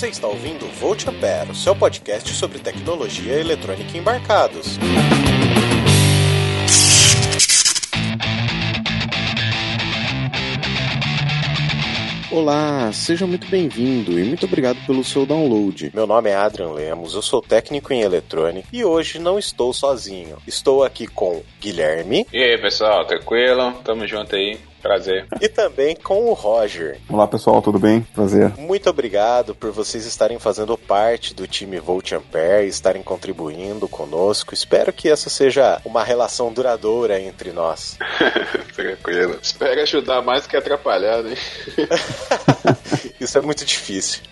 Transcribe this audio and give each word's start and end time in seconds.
Você 0.00 0.08
está 0.08 0.28
ouvindo 0.28 0.66
Volt 0.80 1.06
Ampere, 1.06 1.50
o 1.50 1.54
seu 1.54 1.76
podcast 1.76 2.32
sobre 2.32 2.58
tecnologia 2.58 3.34
eletrônica 3.34 3.94
em 3.94 4.00
embarcados. 4.00 4.78
Olá, 12.32 12.90
seja 12.94 13.26
muito 13.26 13.46
bem-vindo 13.48 14.18
e 14.18 14.24
muito 14.24 14.46
obrigado 14.46 14.78
pelo 14.86 15.04
seu 15.04 15.26
download. 15.26 15.90
Meu 15.92 16.06
nome 16.06 16.30
é 16.30 16.34
Adrian 16.34 16.72
Lemos, 16.72 17.12
eu 17.14 17.20
sou 17.20 17.42
técnico 17.42 17.92
em 17.92 18.00
eletrônica 18.00 18.68
e 18.72 18.82
hoje 18.82 19.18
não 19.18 19.38
estou 19.38 19.70
sozinho. 19.74 20.38
Estou 20.46 20.82
aqui 20.82 21.06
com 21.06 21.42
Guilherme. 21.60 22.26
E 22.32 22.42
aí, 22.42 22.56
pessoal, 22.56 23.04
tranquilo? 23.04 23.74
Tamo 23.84 24.06
junto 24.06 24.34
aí. 24.34 24.69
Prazer. 24.80 25.26
E 25.40 25.48
também 25.48 25.94
com 25.94 26.26
o 26.26 26.32
Roger. 26.32 26.98
Olá 27.08 27.26
pessoal, 27.26 27.60
tudo 27.60 27.78
bem? 27.78 28.00
Prazer. 28.14 28.52
Muito 28.56 28.88
obrigado 28.88 29.54
por 29.54 29.70
vocês 29.70 30.06
estarem 30.06 30.38
fazendo 30.38 30.76
parte 30.76 31.34
do 31.34 31.46
time 31.46 31.78
Volt 31.78 32.12
Ampere, 32.12 32.66
estarem 32.66 33.02
contribuindo 33.02 33.86
conosco. 33.88 34.54
Espero 34.54 34.92
que 34.92 35.08
essa 35.08 35.28
seja 35.28 35.80
uma 35.84 36.02
relação 36.02 36.52
duradoura 36.52 37.20
entre 37.20 37.52
nós. 37.52 37.98
Tranquilo. 38.74 39.38
Espero 39.42 39.82
ajudar 39.82 40.22
mais 40.22 40.46
que 40.46 40.56
atrapalhar, 40.56 41.22
né? 41.22 41.34
Isso 43.20 43.36
é 43.36 43.40
muito 43.40 43.64
difícil. 43.64 44.22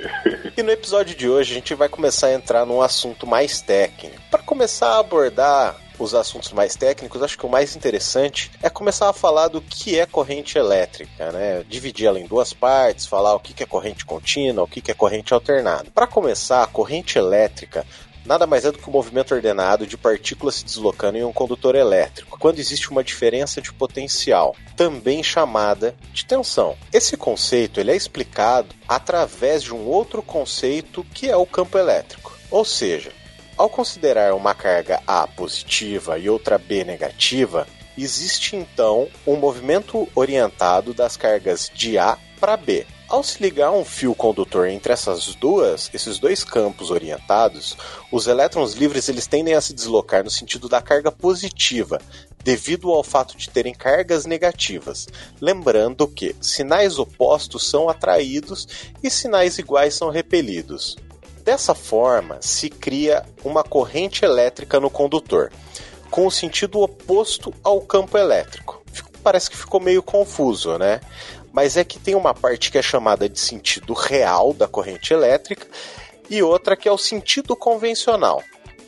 E 0.57 0.63
no 0.63 0.71
episódio 0.71 1.15
de 1.15 1.29
hoje 1.29 1.53
a 1.53 1.55
gente 1.55 1.75
vai 1.75 1.89
começar 1.89 2.29
a 2.29 2.35
entrar 2.35 2.65
num 2.65 2.81
assunto 2.81 3.27
mais 3.27 3.61
técnico. 3.61 4.17
Para 4.31 4.43
começar 4.43 4.95
a 4.95 5.01
abordar 5.01 5.77
os 5.99 6.15
assuntos 6.15 6.53
mais 6.53 6.77
técnicos, 6.77 7.23
acho 7.23 7.39
que 7.39 7.47
o 7.47 7.49
mais 7.49 7.75
interessante 7.77 8.51
é 8.63 8.71
começar 8.71 9.09
a 9.09 9.13
falar 9.13 9.49
do 9.49 9.61
que 9.61 9.99
é 9.99 10.07
corrente 10.07 10.57
elétrica, 10.59 11.33
né? 11.33 11.65
Dividir 11.69 12.07
ela 12.07 12.21
em 12.21 12.27
duas 12.27 12.53
partes, 12.53 13.07
falar 13.07 13.35
o 13.35 13.41
que 13.41 13.63
é 13.63 13.67
corrente 13.67 14.05
contínua, 14.05 14.65
o 14.65 14.69
que 14.69 14.91
é 14.91 14.95
corrente 14.95 15.35
alternada. 15.35 15.91
Para 15.95 16.07
começar, 16.07 16.63
a 16.63 16.67
corrente 16.67 17.19
elétrica 17.19 17.85
nada 18.29 18.47
mais 18.47 18.67
é 18.67 18.71
do 18.71 18.79
que 18.79 18.89
um 18.89 18.93
movimento 18.93 19.35
ordenado 19.35 19.87
de 19.87 19.97
partículas 19.97 20.57
se 20.57 20.65
deslocando 20.65 21.17
em 21.17 21.25
um 21.25 21.33
condutor 21.33 21.75
elétrico, 21.75 22.39
quando 22.39 22.59
existe 22.59 22.91
uma 22.91 23.03
diferença 23.03 23.63
de 23.63 23.73
potencial, 23.73 24.55
também 24.77 25.23
chamada 25.23 25.97
de 26.13 26.27
tensão. 26.27 26.77
Esse 26.93 27.17
conceito 27.17 27.81
ele 27.81 27.91
é 27.91 27.97
explicado 27.97 28.75
através 28.87 29.63
de 29.63 29.75
um 29.75 29.87
outro 29.87 30.23
conceito 30.23 31.03
que 31.15 31.31
é 31.31 31.37
o 31.37 31.47
campo 31.47 31.79
elétrico. 31.79 32.37
Ou 32.51 32.65
seja, 32.67 33.13
ao 33.59 33.69
considerar 33.69 34.33
uma 34.35 34.55
carga 34.55 35.03
A 35.05 35.27
positiva 35.27 36.17
e 36.17 36.31
outra 36.31 36.57
B 36.57 36.85
negativa, 36.85 37.67
existe 37.99 38.55
então 38.55 39.09
um 39.27 39.35
movimento 39.35 40.09
orientado 40.15 40.95
das 40.95 41.17
cargas 41.17 41.69
de 41.75 41.99
A 41.99 42.17
para 42.39 42.57
B. 42.57 42.87
Ao 43.09 43.25
se 43.25 43.43
ligar 43.43 43.73
um 43.73 43.85
fio 43.85 44.15
condutor 44.15 44.69
entre 44.69 44.93
essas 44.93 45.35
duas, 45.35 45.91
esses 45.93 46.19
dois 46.19 46.45
campos 46.45 46.91
orientados, 46.91 47.77
os 48.13 48.27
elétrons 48.27 48.75
livres 48.75 49.09
eles 49.09 49.27
tendem 49.27 49.55
a 49.55 49.61
se 49.61 49.73
deslocar 49.73 50.23
no 50.23 50.31
sentido 50.31 50.69
da 50.69 50.81
carga 50.81 51.11
positiva, 51.11 52.01
devido 52.45 52.93
ao 52.93 53.03
fato 53.03 53.37
de 53.37 53.49
terem 53.49 53.75
cargas 53.75 54.25
negativas. 54.25 55.09
Lembrando 55.41 56.07
que 56.07 56.37
sinais 56.41 56.99
opostos 56.99 57.69
são 57.69 57.89
atraídos 57.89 58.69
e 59.03 59.11
sinais 59.11 59.59
iguais 59.59 59.95
são 59.95 60.11
repelidos. 60.11 60.97
Dessa 61.49 61.75
forma, 61.75 62.37
se 62.43 62.69
cria 62.69 63.25
uma 63.43 63.65
corrente 63.65 64.23
elétrica 64.23 64.79
no 64.79 64.91
condutor, 64.91 65.51
com 66.11 66.27
o 66.27 66.31
sentido 66.31 66.79
oposto 66.79 67.55
ao 67.65 67.81
campo 67.81 68.19
elétrico. 68.19 68.85
Parece 69.23 69.49
que 69.49 69.57
ficou 69.57 69.81
meio 69.81 70.03
confuso, 70.03 70.77
né? 70.77 71.01
Mas 71.51 71.79
é 71.79 71.85
que 71.85 71.99
tem 71.99 72.15
uma 72.15 72.35
parte 72.35 72.71
que 72.71 72.77
é 72.77 72.83
chamada 72.83 73.31
de 73.31 73.41
sentido 73.41 73.95
real 73.95 74.53
da 74.53 74.69
corrente 74.69 75.15
elétrica 75.15 75.67
e 76.29 76.43
outra 76.43 76.77
que 76.77 76.87
é 76.87 76.93
o 76.93 76.99
sentido 76.99 77.57
convencional. 77.57 78.43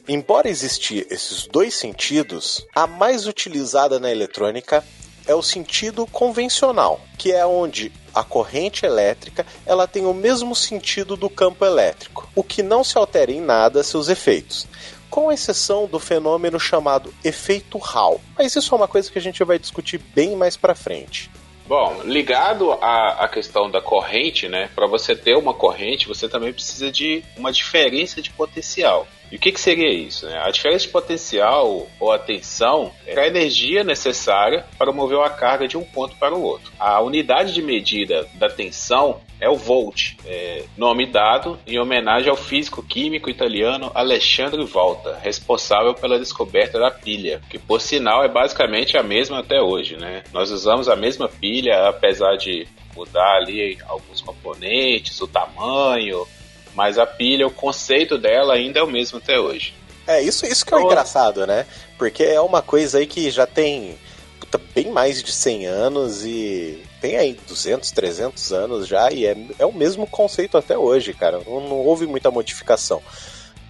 Embora 0.07 0.47
existir 0.47 1.07
esses 1.11 1.47
dois 1.47 1.75
sentidos, 1.75 2.67
a 2.75 2.87
mais 2.87 3.27
utilizada 3.27 3.99
na 3.99 4.11
eletrônica 4.11 4.85
é 5.27 5.35
o 5.35 5.43
sentido 5.43 6.07
convencional, 6.07 7.01
que 7.19 7.33
é 7.33 7.45
onde 7.45 7.93
a 8.15 8.25
corrente 8.25 8.85
elétrica 8.85 9.47
ela 9.65 9.87
tem 9.87 10.05
o 10.07 10.15
mesmo 10.15 10.55
sentido 10.55 11.17
do 11.17 11.31
campo 11.31 11.65
elétrico, 11.65 12.29
o 12.35 12.43
que 12.43 12.63
não 12.63 12.83
se 12.83 12.99
altera 12.99 13.31
em 13.31 13.41
nada 13.41 13.83
seus 13.83 14.09
efeitos 14.09 14.67
com 15.11 15.33
exceção 15.33 15.87
do 15.87 15.99
fenômeno 15.99 16.59
chamado 16.59 17.13
efeito 17.25 17.77
Hall. 17.79 18.21
Mas 18.39 18.55
isso 18.55 18.73
é 18.73 18.79
uma 18.79 18.87
coisa 18.87 19.11
que 19.11 19.19
a 19.19 19.21
gente 19.21 19.43
vai 19.43 19.59
discutir 19.59 19.99
bem 19.99 20.37
mais 20.37 20.57
para 20.57 20.75
frente. 20.75 21.29
Bom, 21.67 22.01
ligado 22.05 22.73
à, 22.73 23.25
à 23.25 23.29
questão 23.29 23.71
da 23.71 23.81
corrente, 23.81 24.49
né? 24.49 24.71
Para 24.75 24.87
você 24.87 25.15
ter 25.15 25.37
uma 25.37 25.55
corrente, 25.55 26.09
você 26.09 26.29
também 26.29 26.53
precisa 26.53 26.91
de 26.91 27.23
uma 27.37 27.53
diferença 27.53 28.23
de 28.23 28.31
potencial. 28.31 29.07
E 29.31 29.37
o 29.37 29.39
que, 29.39 29.53
que 29.53 29.61
seria 29.61 29.93
isso? 29.93 30.27
Né? 30.27 30.39
A 30.43 30.51
diferença 30.51 30.87
de 30.87 30.93
potencial 30.93 31.87
ou 31.99 32.19
tensão 32.19 32.93
é 33.07 33.19
a 33.19 33.27
energia 33.27 33.83
necessária 33.85 34.65
para 34.79 34.93
mover 34.93 35.19
uma 35.19 35.31
carga 35.31 35.67
de 35.67 35.77
um 35.77 35.85
ponto 35.85 36.17
para 36.17 36.35
o 36.35 36.43
outro. 36.43 36.73
A 36.79 37.01
unidade 37.01 37.53
de 37.53 37.63
medida 37.63 38.27
da 38.35 38.49
tensão 38.49 39.21
é 39.41 39.49
o 39.49 39.57
volt, 39.57 40.13
é, 40.27 40.65
nome 40.77 41.07
dado 41.07 41.59
em 41.67 41.79
homenagem 41.79 42.29
ao 42.29 42.37
físico 42.37 42.83
químico 42.83 43.31
italiano 43.31 43.91
Alexandre 43.95 44.63
Volta, 44.65 45.19
responsável 45.23 45.95
pela 45.95 46.19
descoberta 46.19 46.79
da 46.79 46.91
pilha, 46.91 47.41
que 47.49 47.59
por 47.59 47.81
sinal 47.81 48.23
é 48.23 48.29
basicamente 48.29 48.99
a 48.99 49.03
mesma 49.03 49.39
até 49.39 49.61
hoje. 49.61 49.97
Né? 49.97 50.23
Nós 50.33 50.51
usamos 50.51 50.89
a 50.89 50.97
mesma 50.97 51.29
pilha, 51.29 51.89
apesar 51.89 52.37
de 52.37 52.67
mudar 52.95 53.37
ali 53.37 53.79
alguns 53.89 54.21
componentes, 54.21 55.21
o 55.21 55.27
tamanho, 55.27 56.27
mas 56.75 56.99
a 56.99 57.07
pilha, 57.07 57.47
o 57.47 57.51
conceito 57.51 58.19
dela 58.19 58.55
ainda 58.55 58.81
é 58.81 58.83
o 58.83 58.87
mesmo 58.87 59.19
até 59.19 59.39
hoje. 59.39 59.75
É, 60.07 60.21
isso, 60.23 60.45
isso 60.47 60.65
que 60.65 60.75
é 60.75 60.77
o 60.77 60.81
engraçado, 60.81 61.47
né? 61.47 61.67
Porque 61.99 62.25
é 62.25 62.41
uma 62.41 62.63
coisa 62.63 62.99
aí 62.99 63.07
que 63.07 63.31
já 63.31 63.47
tem 63.47 63.97
puta, 64.41 64.61
bem 64.75 64.91
mais 64.91 65.23
de 65.23 65.31
100 65.31 65.67
anos 65.67 66.25
e 66.25 66.83
tem 67.01 67.17
aí 67.17 67.39
200, 67.47 67.91
300 67.93 68.53
anos 68.53 68.89
já 68.89 69.11
e 69.13 69.27
é, 69.27 69.37
é 69.59 69.67
o 69.67 69.73
mesmo 69.73 70.07
conceito 70.07 70.59
até 70.59 70.77
hoje, 70.77 71.15
cara. 71.15 71.41
Não, 71.47 71.61
não 71.61 71.77
houve 71.77 72.07
muita 72.07 72.31
modificação. 72.31 73.01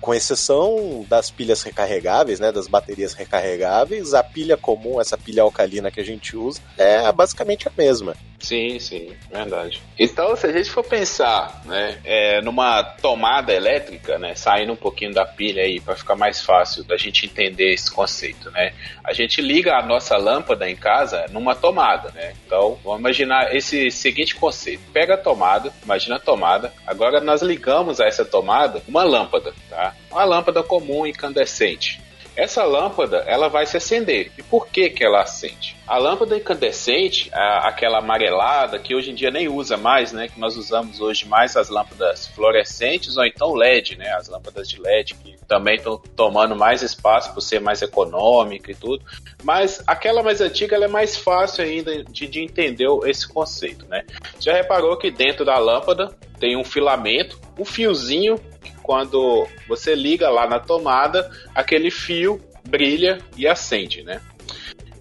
Com 0.01 0.15
exceção 0.15 1.05
das 1.09 1.31
pilhas 1.31 1.63
recarregáveis, 1.63 2.41
né, 2.41 2.51
das 2.51 2.67
baterias 2.67 3.13
recarregáveis, 3.13 4.15
a 4.15 4.23
pilha 4.25 4.57
comum, 4.57 4.99
essa 4.99 5.19
pilha 5.19 5.43
alcalina 5.43 5.91
que 5.91 6.01
a 6.01 6.05
gente 6.05 6.35
usa, 6.37 6.61
é 6.79 7.13
basicamente 7.13 7.69
a 7.69 7.73
mesma. 7.77 8.17
Sim, 8.41 8.79
sim, 8.79 9.15
verdade. 9.31 9.83
Então, 9.99 10.35
se 10.35 10.47
a 10.47 10.53
gente 10.53 10.71
for 10.71 10.83
pensar, 10.83 11.61
né, 11.67 11.99
é, 12.05 12.41
numa 12.41 12.83
tomada 12.83 13.53
elétrica, 13.53 14.19
né, 14.19 14.35
saindo 14.35 14.73
um 14.73 14.77
pouquinho 14.77 15.13
da 15.13 15.27
pilha 15.27 15.63
aí 15.63 15.79
para 15.79 15.95
ficar 15.95 16.17
mais 16.17 16.41
fácil 16.41 16.83
da 16.85 16.97
gente 16.97 17.27
entender 17.27 17.73
esse 17.73 17.91
conceito, 17.91 18.51
né, 18.51 18.73
a 19.05 19.13
gente 19.13 19.43
liga 19.43 19.77
a 19.77 19.85
nossa 19.85 20.17
lâmpada 20.17 20.69
em 20.69 20.75
casa 20.75 21.27
numa 21.31 21.55
tomada, 21.55 22.11
né. 22.13 22.33
Então, 22.47 22.79
vamos 22.83 23.01
imaginar 23.01 23.55
esse 23.55 23.91
seguinte 23.91 24.35
conceito: 24.35 24.83
pega 24.93 25.15
a 25.15 25.19
tomada, 25.19 25.71
imagina 25.85 26.17
a 26.17 26.21
tomada. 26.21 26.73
Agora 26.87 27.21
nós 27.21 27.43
ligamos 27.43 28.01
a 28.01 28.07
essa 28.07 28.25
tomada 28.25 28.83
uma 28.89 29.05
lâmpada, 29.05 29.53
tá? 29.69 29.95
Uma 30.11 30.25
lâmpada 30.25 30.63
comum 30.63 31.07
incandescente. 31.07 32.01
Essa 32.37 32.65
lâmpada, 32.65 33.19
ela 33.27 33.49
vai 33.49 33.67
se 33.67 33.77
acender. 33.77 34.33
E 34.39 34.43
por 34.43 34.69
que 34.69 34.91
que 34.91 35.05
ela 35.05 35.23
acende? 35.23 35.77
A 35.87 35.99
lâmpada 35.99 36.37
incandescente, 36.37 37.29
a, 37.33 37.69
aquela 37.69 37.99
amarelada, 37.99 38.79
que 38.79 38.95
hoje 38.95 39.11
em 39.11 39.15
dia 39.15 39.31
nem 39.31 39.49
usa 39.49 39.77
mais, 39.77 40.13
né? 40.13 40.29
Que 40.29 40.39
nós 40.39 40.57
usamos 40.57 41.01
hoje 41.01 41.27
mais 41.27 41.57
as 41.57 41.69
lâmpadas 41.69 42.29
fluorescentes 42.29 43.17
ou 43.17 43.25
então 43.25 43.55
LED, 43.55 43.97
né? 43.97 44.11
As 44.13 44.29
lâmpadas 44.29 44.69
de 44.69 44.81
LED, 44.81 45.15
que 45.15 45.37
também 45.47 45.77
estão 45.77 46.01
tomando 46.15 46.55
mais 46.55 46.83
espaço 46.83 47.35
por 47.35 47.41
ser 47.41 47.61
mais 47.61 47.83
econômica 47.83 48.71
e 48.71 48.75
tudo. 48.75 49.05
Mas 49.43 49.83
aquela 49.87 50.23
mais 50.23 50.41
antiga, 50.41 50.77
ela 50.77 50.85
é 50.85 50.89
mais 50.89 51.17
fácil 51.17 51.65
ainda 51.65 52.05
de, 52.05 52.29
de 52.29 52.41
entender 52.41 52.89
esse 53.05 53.27
conceito, 53.27 53.87
né? 53.87 54.05
Já 54.39 54.55
reparou 54.55 54.97
que 54.97 55.11
dentro 55.11 55.45
da 55.45 55.59
lâmpada 55.59 56.15
tem 56.39 56.57
um 56.57 56.65
filamento, 56.65 57.39
um 57.59 57.65
fiozinho 57.65 58.37
quando 58.83 59.47
você 59.69 59.95
liga 59.95 60.29
lá 60.29 60.47
na 60.47 60.59
tomada, 60.59 61.31
aquele 61.55 61.91
fio 61.91 62.41
brilha 62.69 63.19
e 63.37 63.47
acende, 63.47 64.03
né? 64.03 64.21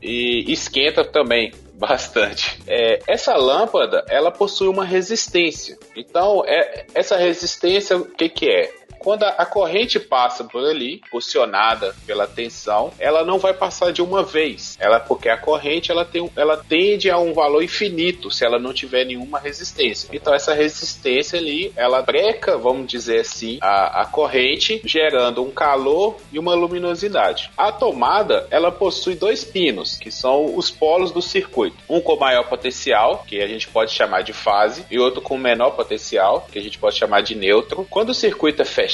E 0.02 0.52
esquenta 0.52 1.04
também 1.04 1.52
bastante. 1.74 2.60
É, 2.68 3.00
essa 3.08 3.36
lâmpada, 3.36 4.06
ela 4.10 4.32
possui 4.32 4.68
uma 4.68 4.86
resistência. 4.86 5.78
Então, 5.96 6.44
é, 6.46 6.86
essa 6.94 7.18
resistência, 7.18 7.98
o 7.98 8.06
que, 8.06 8.30
que 8.30 8.50
é? 8.50 8.79
Quando 9.00 9.24
a, 9.24 9.46
corrente 9.46 10.00
passa 10.00 10.44
por 10.44 10.64
ali, 10.64 11.02
posicionada 11.10 11.96
pela 12.06 12.28
tensão, 12.28 12.92
ela 13.00 13.24
não 13.24 13.40
vai 13.40 13.54
passar 13.54 13.92
de 13.92 14.02
uma 14.02 14.24
vez. 14.24 14.78
Ela 14.80 15.00
porque 15.00 15.30
a 15.30 15.38
corrente 15.38 15.92
ela 15.92 16.06
tem 16.06 16.30
ela 16.36 16.58
tende 16.58 17.10
a 17.10 17.18
um 17.18 17.34
valor 17.34 17.64
infinito 17.64 18.30
se 18.30 18.46
ela 18.46 18.60
não 18.60 18.74
tiver 18.74 19.06
nenhuma 19.06 19.40
resistência. 19.40 20.10
Então 20.14 20.34
essa 20.34 20.54
resistência 20.54 21.40
ali, 21.40 21.72
ela 21.76 22.02
breca, 22.02 22.58
vamos 22.58 22.88
dizer 22.88 23.22
assim, 23.22 23.58
a, 23.62 24.02
a 24.02 24.06
corrente, 24.06 24.82
gerando 24.84 25.44
um 25.44 25.52
calor 25.52 26.18
e 26.32 26.38
uma 26.38 26.54
luminosidade. 26.54 27.50
A 27.58 27.72
tomada, 27.72 28.48
ela 28.52 28.72
possui 28.72 29.16
dois 29.16 29.44
pinos, 29.44 29.98
que 29.98 30.12
são 30.12 30.56
os 30.56 30.70
polos 30.70 31.12
do 31.12 31.22
circuito. 31.22 31.78
Um 31.90 32.02
com 32.02 32.16
maior 32.18 32.44
potencial, 32.44 33.24
que 33.28 33.42
a 33.42 33.48
gente 33.48 33.68
pode 33.68 33.92
chamar 33.92 34.22
de 34.22 34.34
fase, 34.34 34.86
e 34.92 35.00
outro 35.00 35.22
com 35.22 35.38
menor 35.38 35.72
potencial, 35.72 36.48
que 36.52 36.60
a 36.60 36.62
gente 36.62 36.78
pode 36.78 36.98
chamar 36.98 37.22
de 37.22 37.36
neutro. 37.36 37.88
Quando 37.90 38.10
o 38.10 38.14
circuito 38.14 38.62
é 38.62 38.66
fechado, 38.66 38.89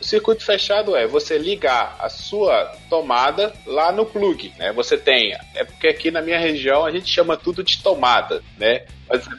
o 0.00 0.04
circuito 0.04 0.44
fechado 0.44 0.96
é 0.96 1.06
você 1.06 1.38
ligar 1.38 1.96
a 1.98 2.08
sua 2.08 2.72
tomada 2.90 3.52
lá 3.66 3.92
no 3.92 4.04
plug, 4.04 4.52
né? 4.58 4.72
Você 4.72 4.96
tem, 4.96 5.32
é 5.54 5.64
porque 5.64 5.88
aqui 5.88 6.10
na 6.10 6.20
minha 6.20 6.38
região 6.38 6.84
a 6.84 6.90
gente 6.90 7.08
chama 7.08 7.36
tudo 7.36 7.62
de 7.62 7.82
tomada, 7.82 8.42
né? 8.56 8.84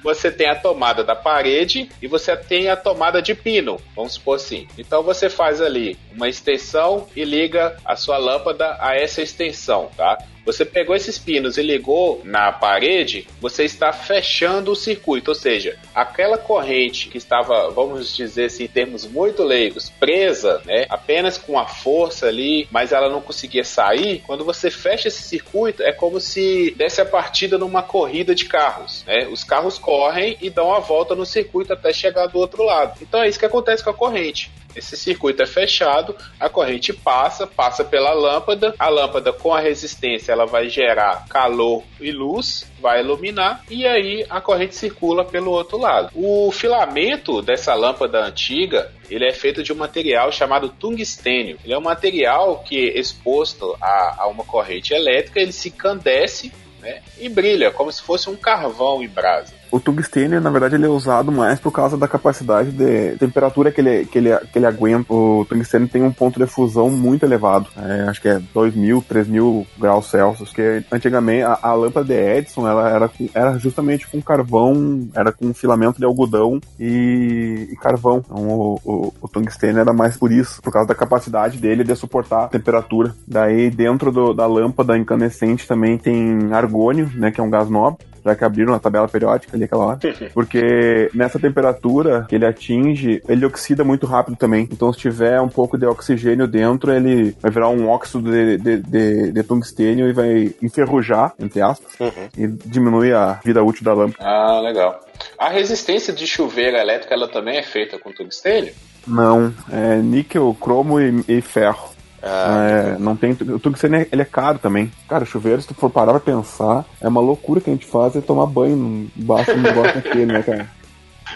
Você 0.04 0.31
tem 0.31 0.48
a 0.48 0.56
tomada 0.56 1.04
da 1.04 1.16
parede 1.16 1.89
e 2.01 2.07
você 2.07 2.36
tem 2.36 2.69
a 2.69 2.75
tomada 2.75 3.21
de 3.21 3.36
pino, 3.36 3.80
vamos 3.95 4.13
supor 4.13 4.36
assim. 4.36 4.68
Então 4.77 5.04
você 5.04 5.30
faz 5.30 5.62
ali 5.62 5.98
uma 6.13 6.27
extensão 6.27 7.07
e 7.16 7.24
liga 7.24 7.77
a 7.86 7.95
sua 7.95 8.18
lâmpada 8.18 8.77
a 8.80 8.95
essa 8.95 9.21
extensão, 9.21 9.89
tá? 9.95 10.18
Você 10.45 10.66
pegou 10.66 10.95
esses 10.95 11.19
pinos 11.19 11.57
e 11.57 11.62
ligou 11.62 12.21
na 12.24 12.51
parede, 12.51 13.27
você 13.39 13.66
está 13.66 13.94
fechando 13.94 14.71
o 14.71 14.75
circuito, 14.75 15.30
ou 15.30 15.36
seja, 15.36 15.77
aquela 15.94 16.39
corrente 16.39 17.07
que 17.10 17.19
estava, 17.19 17.69
vamos 17.69 18.16
dizer 18.16 18.45
assim, 18.45 18.63
em 18.63 18.68
termos 18.68 19.06
muito 19.06 19.44
leigos, 19.44 19.92
presa, 20.00 20.60
né, 20.66 20.88
apenas 20.89 21.38
com 21.38 21.60
a 21.60 21.68
força 21.68 22.27
ali, 22.27 22.68
mas 22.71 22.92
ela 22.92 23.10
não 23.10 23.21
conseguia 23.21 23.63
sair. 23.63 24.24
Quando 24.25 24.44
você 24.44 24.71
fecha 24.71 25.07
esse 25.07 25.21
circuito, 25.21 25.83
é 25.83 25.92
como 25.92 26.19
se 26.19 26.74
desse 26.75 27.00
a 27.00 27.06
partida 27.06 27.57
numa 27.57 27.83
corrida 27.83 28.33
de 28.33 28.45
carros, 28.45 29.04
né? 29.06 29.27
Os 29.27 29.44
carros 29.44 29.58
correm 29.77 30.38
e 30.41 30.50
dão 30.50 30.73
a 30.73 30.79
volta 30.79 31.15
no 31.15 31.25
circuito 31.25 31.73
até 31.73 31.91
chegar 31.91 32.27
do 32.27 32.39
outro 32.39 32.63
lado. 32.63 32.97
Então 33.01 33.21
é 33.21 33.27
isso 33.27 33.39
que 33.39 33.45
acontece 33.45 33.83
com 33.83 33.89
a 33.89 33.94
corrente. 33.94 34.51
Esse 34.75 34.95
circuito 34.95 35.41
é 35.41 35.47
fechado, 35.47 36.15
a 36.39 36.47
corrente 36.47 36.94
passa, 36.94 37.47
passa 37.47 37.83
pela 37.83 38.13
lâmpada, 38.13 38.73
a 38.77 38.88
lâmpada 38.88 39.33
com 39.33 39.53
a 39.53 39.59
resistência 39.59 40.31
ela 40.31 40.45
vai 40.45 40.69
gerar 40.69 41.25
calor 41.27 41.83
e 42.00 42.11
luz, 42.11 42.69
vai 42.79 43.01
iluminar 43.01 43.63
e 43.69 43.85
aí 43.85 44.25
a 44.29 44.39
corrente 44.39 44.75
circula 44.75 45.25
pelo 45.25 45.51
outro 45.51 45.77
lado. 45.77 46.11
O 46.13 46.51
filamento 46.51 47.41
dessa 47.41 47.73
lâmpada 47.73 48.23
antiga 48.23 48.91
ele 49.09 49.27
é 49.27 49.33
feito 49.33 49.63
de 49.63 49.73
um 49.73 49.75
material 49.75 50.31
chamado 50.31 50.69
tungstênio. 50.69 51.57
Ele 51.63 51.73
é 51.73 51.77
um 51.77 51.81
material 51.81 52.59
que, 52.59 52.77
exposto 52.77 53.75
a, 53.81 54.17
a 54.19 54.27
uma 54.27 54.45
corrente 54.45 54.94
elétrica, 54.94 55.39
ele 55.39 55.51
se 55.51 55.71
candece 55.71 56.51
né, 56.79 57.01
e 57.17 57.29
brilha 57.29 57.71
como 57.71 57.91
se 57.91 58.01
fosse 58.01 58.29
um 58.29 58.35
carvão 58.35 59.03
em 59.03 59.07
brasa 59.07 59.58
o 59.71 59.80
tungstênio, 59.80 60.42
na 60.42 60.50
verdade, 60.50 60.75
ele 60.75 60.86
é 60.86 60.89
usado 60.89 61.31
mais 61.31 61.60
por 61.60 61.71
causa 61.71 61.98
da 61.98 62.07
capacidade 62.07 62.71
de 62.71 63.18
temperatura 63.18 63.71
que 63.71 63.81
ele, 63.81 64.06
que 64.06 64.18
ele, 64.18 64.36
que 64.38 64.57
ele 64.57 64.66
aguenta. 64.66 65.13
O 65.13 65.45
tungstênio 65.48 65.88
tem 65.88 66.04
um 66.04 66.12
ponto 66.12 66.39
de 66.39 66.45
fusão 66.45 66.89
muito 66.89 67.24
elevado. 67.24 67.68
É, 67.77 68.10
acho 68.10 68.21
que 68.21 68.27
é 68.27 68.39
2.000, 68.39 69.04
3.000 69.04 69.66
graus 69.77 70.10
Celsius. 70.10 70.51
Que 70.51 70.83
antigamente 70.92 71.44
a, 71.44 71.60
a, 71.62 71.74
lâmpada 71.74 72.06
de 72.06 72.13
Edison 72.13 72.68
ela 72.68 72.89
era, 72.89 73.12
era 73.33 73.57
justamente 73.57 74.07
com 74.07 74.21
carvão, 74.21 75.07
era 75.13 75.31
com 75.31 75.54
filamento 75.54 76.00
de 76.00 76.06
algodão 76.06 76.60
e, 76.80 77.69
e 77.71 77.75
carvão. 77.77 78.24
Então 78.25 78.48
o, 78.48 78.80
o, 78.83 79.13
o, 79.21 79.27
tungstênio 79.27 79.80
era 79.80 79.94
mais 79.94 80.18
por 80.18 80.31
isso, 80.31 80.62
por 80.62 80.74
causa 80.74 80.88
da 80.88 80.95
capacidade 80.95 81.57
dele 81.57 81.83
de 81.83 81.95
suportar 81.95 82.45
a 82.45 82.48
temperatura. 82.48 83.13
Daí 83.27 83.69
dentro 83.69 84.12
do, 84.12 84.33
da 84.33 84.48
lâmpada 84.48 84.98
incandescente 84.98 85.68
também 85.68 85.98
tem 85.98 86.54
argônio, 86.54 87.10
né, 87.16 87.31
que 87.31 87.39
é 87.39 87.44
um 87.44 87.50
gás 87.50 87.69
nobre 87.69 88.08
já 88.24 88.36
que 88.36 88.44
abriram 88.44 88.74
a 88.74 88.80
tabela 88.80 89.07
periódica 89.07 89.56
ali 89.56 89.66
aquela 89.66 89.86
hora. 89.86 90.00
Porque 90.33 91.10
nessa 91.13 91.39
temperatura 91.39 92.25
que 92.27 92.36
ele 92.36 92.45
atinge, 92.45 93.21
ele 93.27 93.45
oxida 93.45 93.83
muito 93.83 94.06
rápido 94.06 94.38
também. 94.38 94.68
Então, 94.71 94.92
se 94.94 95.00
tiver 95.00 95.39
um 95.42 95.50
pouco 95.50 95.77
de 95.77 95.86
oxigênio 95.86 96.48
dentro, 96.48 96.92
ele 96.92 97.36
vai 97.42 97.51
virar 97.51 97.69
um 97.69 97.88
óxido 97.88 98.31
de, 98.31 98.57
de, 98.57 98.77
de, 98.77 99.31
de 99.31 99.44
tungstênio 99.44 100.10
e 100.10 100.13
vai 100.13 100.54
enferrujar, 100.62 101.33
entre 101.39 101.62
aspas, 101.62 102.00
uhum. 102.00 102.30
e 102.38 102.48
diminui 102.48 103.13
a 103.13 103.39
vida 103.44 103.63
útil 103.63 103.83
da 103.83 103.94
lâmpada. 103.94 104.24
Ah, 104.24 104.60
legal. 104.62 105.00
A 105.38 105.50
resistência 105.50 106.13
de 106.13 106.25
chuveiro 106.25 106.77
elétrico, 106.77 107.13
ela 107.13 107.27
também 107.27 107.57
é 107.57 107.63
feita 107.63 107.98
com 108.00 108.12
tungstênio? 108.12 108.74
Não, 109.07 109.54
é 109.71 109.98
níquel, 109.98 110.56
cromo 110.60 111.00
e, 111.00 111.24
e 111.27 111.42
ferro. 111.42 111.89
Ah, 112.21 112.95
é, 112.95 113.00
não 113.00 113.16
tem. 113.16 113.31
O 113.31 113.60
tungstênio 113.60 114.06
ele 114.12 114.21
é 114.21 114.25
caro 114.25 114.60
também. 114.60 114.92
Cara, 115.07 115.25
chuveiro, 115.25 115.62
se 115.62 115.68
tu 115.68 115.74
for 115.74 115.89
parar 115.89 116.12
pra 116.12 116.19
pensar, 116.19 116.86
é 117.01 117.07
uma 117.07 117.21
loucura 117.21 117.62
que 117.62 117.69
a 117.69 117.74
gente 117.74 117.86
faz 117.86 118.16
é 118.16 118.21
tomar 118.21 118.45
banho 118.45 119.10
embaixo 119.16 119.54
do 119.54 119.62
negócio 119.62 119.95
daquele, 119.95 120.25
né, 120.25 120.44
cara? 120.44 120.68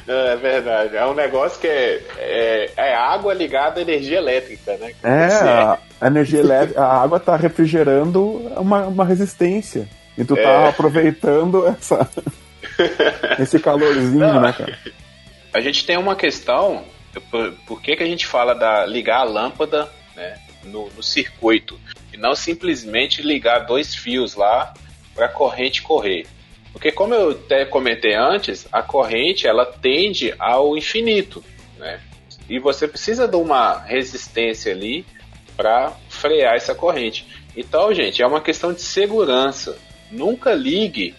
É 0.07 0.35
verdade. 0.35 0.97
É 0.97 1.05
um 1.05 1.13
negócio 1.13 1.59
que 1.61 1.67
é, 1.67 2.01
é, 2.17 2.71
é 2.75 2.95
água 2.95 3.33
ligada 3.33 3.79
à 3.79 3.81
energia 3.83 4.17
elétrica, 4.17 4.75
né? 4.77 4.91
É, 5.03 5.25
a, 5.33 5.77
a, 6.01 6.07
energia 6.07 6.39
elétrica, 6.39 6.81
a 6.81 7.01
água 7.01 7.19
tá 7.19 7.35
refrigerando 7.35 8.21
uma, 8.57 8.87
uma 8.87 9.05
resistência. 9.05 9.87
E 10.17 10.25
tu 10.25 10.35
tá 10.35 10.41
é. 10.41 10.67
aproveitando 10.67 11.65
essa, 11.67 12.09
esse 13.39 13.59
calorzinho, 13.59 14.19
Não, 14.19 14.41
né, 14.41 14.53
cara? 14.53 14.77
A 15.53 15.61
gente 15.61 15.85
tem 15.85 15.97
uma 15.97 16.15
questão, 16.15 16.83
por, 17.29 17.53
por 17.67 17.81
que, 17.81 17.95
que 17.95 18.03
a 18.03 18.07
gente 18.07 18.25
fala 18.25 18.53
da 18.53 18.85
ligar 18.85 19.19
a 19.19 19.23
lâmpada, 19.23 19.87
né? 20.15 20.37
No, 20.65 20.89
no 20.89 21.03
circuito 21.03 21.79
e 22.11 22.17
não 22.17 22.35
simplesmente 22.35 23.21
ligar 23.21 23.59
dois 23.59 23.95
fios 23.95 24.35
lá 24.35 24.73
para 25.13 25.25
a 25.25 25.29
corrente 25.29 25.81
correr. 25.81 26.25
Porque 26.71 26.91
como 26.91 27.13
eu 27.13 27.31
até 27.31 27.65
comentei 27.65 28.15
antes, 28.15 28.67
a 28.71 28.81
corrente 28.81 29.47
ela 29.47 29.65
tende 29.65 30.33
ao 30.39 30.75
infinito, 30.75 31.43
né? 31.77 32.01
E 32.49 32.59
você 32.59 32.87
precisa 32.87 33.27
de 33.27 33.35
uma 33.35 33.79
resistência 33.79 34.71
ali 34.71 35.05
para 35.55 35.93
frear 36.09 36.55
essa 36.55 36.73
corrente. 36.73 37.27
Então, 37.55 37.93
gente, 37.93 38.21
é 38.21 38.27
uma 38.27 38.41
questão 38.41 38.73
de 38.73 38.81
segurança. 38.81 39.77
Nunca 40.11 40.53
ligue 40.53 41.15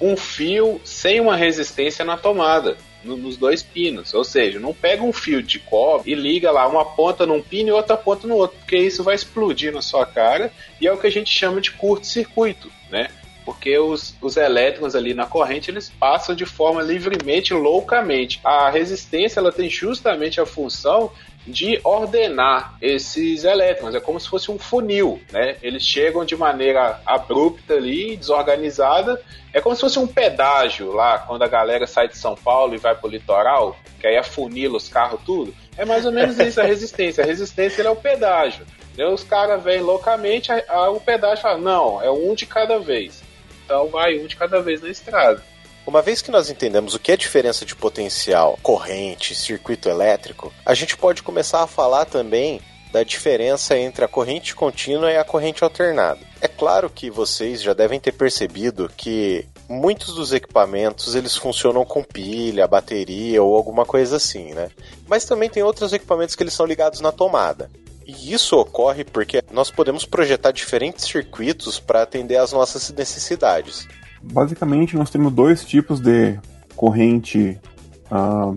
um 0.00 0.16
fio 0.16 0.80
sem 0.84 1.20
uma 1.20 1.36
resistência 1.36 2.04
na 2.04 2.16
tomada 2.16 2.76
no, 3.06 3.16
nos 3.16 3.36
dois 3.36 3.62
pinos. 3.62 4.12
Ou 4.12 4.24
seja, 4.24 4.58
não 4.58 4.74
pega 4.74 5.02
um 5.02 5.12
fio 5.12 5.42
de 5.42 5.58
cobre 5.58 6.10
e 6.10 6.14
liga 6.14 6.50
lá 6.50 6.66
uma 6.66 6.84
ponta 6.84 7.24
num 7.24 7.40
pino 7.40 7.70
e 7.70 7.72
outra 7.72 7.96
ponta 7.96 8.26
no 8.26 8.34
outro, 8.34 8.58
porque 8.58 8.76
isso 8.76 9.02
vai 9.02 9.14
explodir 9.14 9.72
na 9.72 9.80
sua 9.80 10.04
cara 10.04 10.52
e 10.80 10.86
é 10.86 10.92
o 10.92 10.98
que 10.98 11.06
a 11.06 11.12
gente 11.12 11.30
chama 11.30 11.60
de 11.60 11.70
curto-circuito, 11.70 12.70
né? 12.90 13.08
porque 13.46 13.78
os, 13.78 14.16
os 14.20 14.36
elétrons 14.36 14.96
ali 14.96 15.14
na 15.14 15.24
corrente 15.24 15.70
eles 15.70 15.88
passam 15.88 16.34
de 16.34 16.44
forma 16.44 16.82
livremente, 16.82 17.54
loucamente. 17.54 18.40
A 18.42 18.68
resistência 18.68 19.38
ela 19.38 19.52
tem 19.52 19.70
justamente 19.70 20.40
a 20.40 20.44
função 20.44 21.12
de 21.46 21.80
ordenar 21.84 22.76
esses 22.82 23.44
elétrons. 23.44 23.94
É 23.94 24.00
como 24.00 24.18
se 24.18 24.28
fosse 24.28 24.50
um 24.50 24.58
funil, 24.58 25.20
né? 25.30 25.56
Eles 25.62 25.82
chegam 25.82 26.24
de 26.24 26.36
maneira 26.36 27.00
abrupta 27.06 27.74
ali, 27.74 28.16
desorganizada. 28.16 29.22
É 29.52 29.60
como 29.60 29.74
se 29.74 29.80
fosse 29.80 29.98
um 29.98 30.06
pedágio 30.06 30.92
lá, 30.92 31.18
quando 31.20 31.42
a 31.42 31.48
galera 31.48 31.86
sai 31.86 32.08
de 32.08 32.18
São 32.18 32.34
Paulo 32.34 32.74
e 32.74 32.78
vai 32.78 32.94
pro 32.94 33.08
litoral, 33.08 33.76
que 34.00 34.06
aí 34.06 34.16
afunila 34.16 34.76
os 34.76 34.88
carros 34.88 35.20
tudo. 35.24 35.54
É 35.76 35.84
mais 35.84 36.04
ou 36.04 36.12
menos 36.12 36.38
isso 36.38 36.60
a 36.60 36.64
resistência. 36.66 37.22
A 37.22 37.26
resistência 37.26 37.82
é 37.82 37.90
o 37.90 37.96
pedágio. 37.96 38.66
Os 39.12 39.22
caras 39.22 39.62
vêm 39.62 39.80
loucamente, 39.80 40.50
a, 40.50 40.64
a, 40.68 40.90
o 40.90 41.00
pedágio 41.00 41.42
fala, 41.42 41.58
não, 41.58 42.02
é 42.02 42.10
um 42.10 42.34
de 42.34 42.46
cada 42.46 42.78
vez. 42.78 43.22
Então 43.64 43.88
vai 43.88 44.18
um 44.18 44.26
de 44.26 44.36
cada 44.36 44.60
vez 44.60 44.80
na 44.80 44.88
estrada. 44.88 45.42
Uma 45.86 46.02
vez 46.02 46.20
que 46.20 46.32
nós 46.32 46.50
entendemos 46.50 46.94
o 46.94 46.98
que 46.98 47.12
é 47.12 47.16
diferença 47.16 47.64
de 47.64 47.76
potencial, 47.76 48.58
corrente, 48.60 49.36
circuito 49.36 49.88
elétrico, 49.88 50.52
a 50.64 50.74
gente 50.74 50.96
pode 50.96 51.22
começar 51.22 51.62
a 51.62 51.66
falar 51.68 52.06
também 52.06 52.60
da 52.90 53.04
diferença 53.04 53.78
entre 53.78 54.04
a 54.04 54.08
corrente 54.08 54.52
contínua 54.52 55.12
e 55.12 55.16
a 55.16 55.22
corrente 55.22 55.62
alternada. 55.62 56.18
É 56.40 56.48
claro 56.48 56.90
que 56.90 57.08
vocês 57.08 57.62
já 57.62 57.72
devem 57.72 58.00
ter 58.00 58.10
percebido 58.10 58.90
que 58.96 59.46
muitos 59.68 60.16
dos 60.16 60.32
equipamentos 60.32 61.14
eles 61.14 61.36
funcionam 61.36 61.84
com 61.84 62.02
pilha, 62.02 62.66
bateria 62.66 63.40
ou 63.40 63.54
alguma 63.54 63.84
coisa 63.84 64.16
assim, 64.16 64.54
né? 64.54 64.70
Mas 65.06 65.24
também 65.24 65.48
tem 65.48 65.62
outros 65.62 65.92
equipamentos 65.92 66.34
que 66.34 66.42
eles 66.42 66.54
são 66.54 66.66
ligados 66.66 67.00
na 67.00 67.12
tomada. 67.12 67.70
E 68.04 68.32
isso 68.32 68.56
ocorre 68.56 69.04
porque 69.04 69.40
nós 69.52 69.70
podemos 69.70 70.04
projetar 70.04 70.50
diferentes 70.50 71.04
circuitos 71.04 71.78
para 71.78 72.02
atender 72.02 72.38
às 72.38 72.52
nossas 72.52 72.90
necessidades 72.90 73.86
basicamente 74.32 74.96
nós 74.96 75.10
temos 75.10 75.32
dois 75.32 75.64
tipos 75.64 76.00
de 76.00 76.38
corrente 76.74 77.58
uh, 78.10 78.56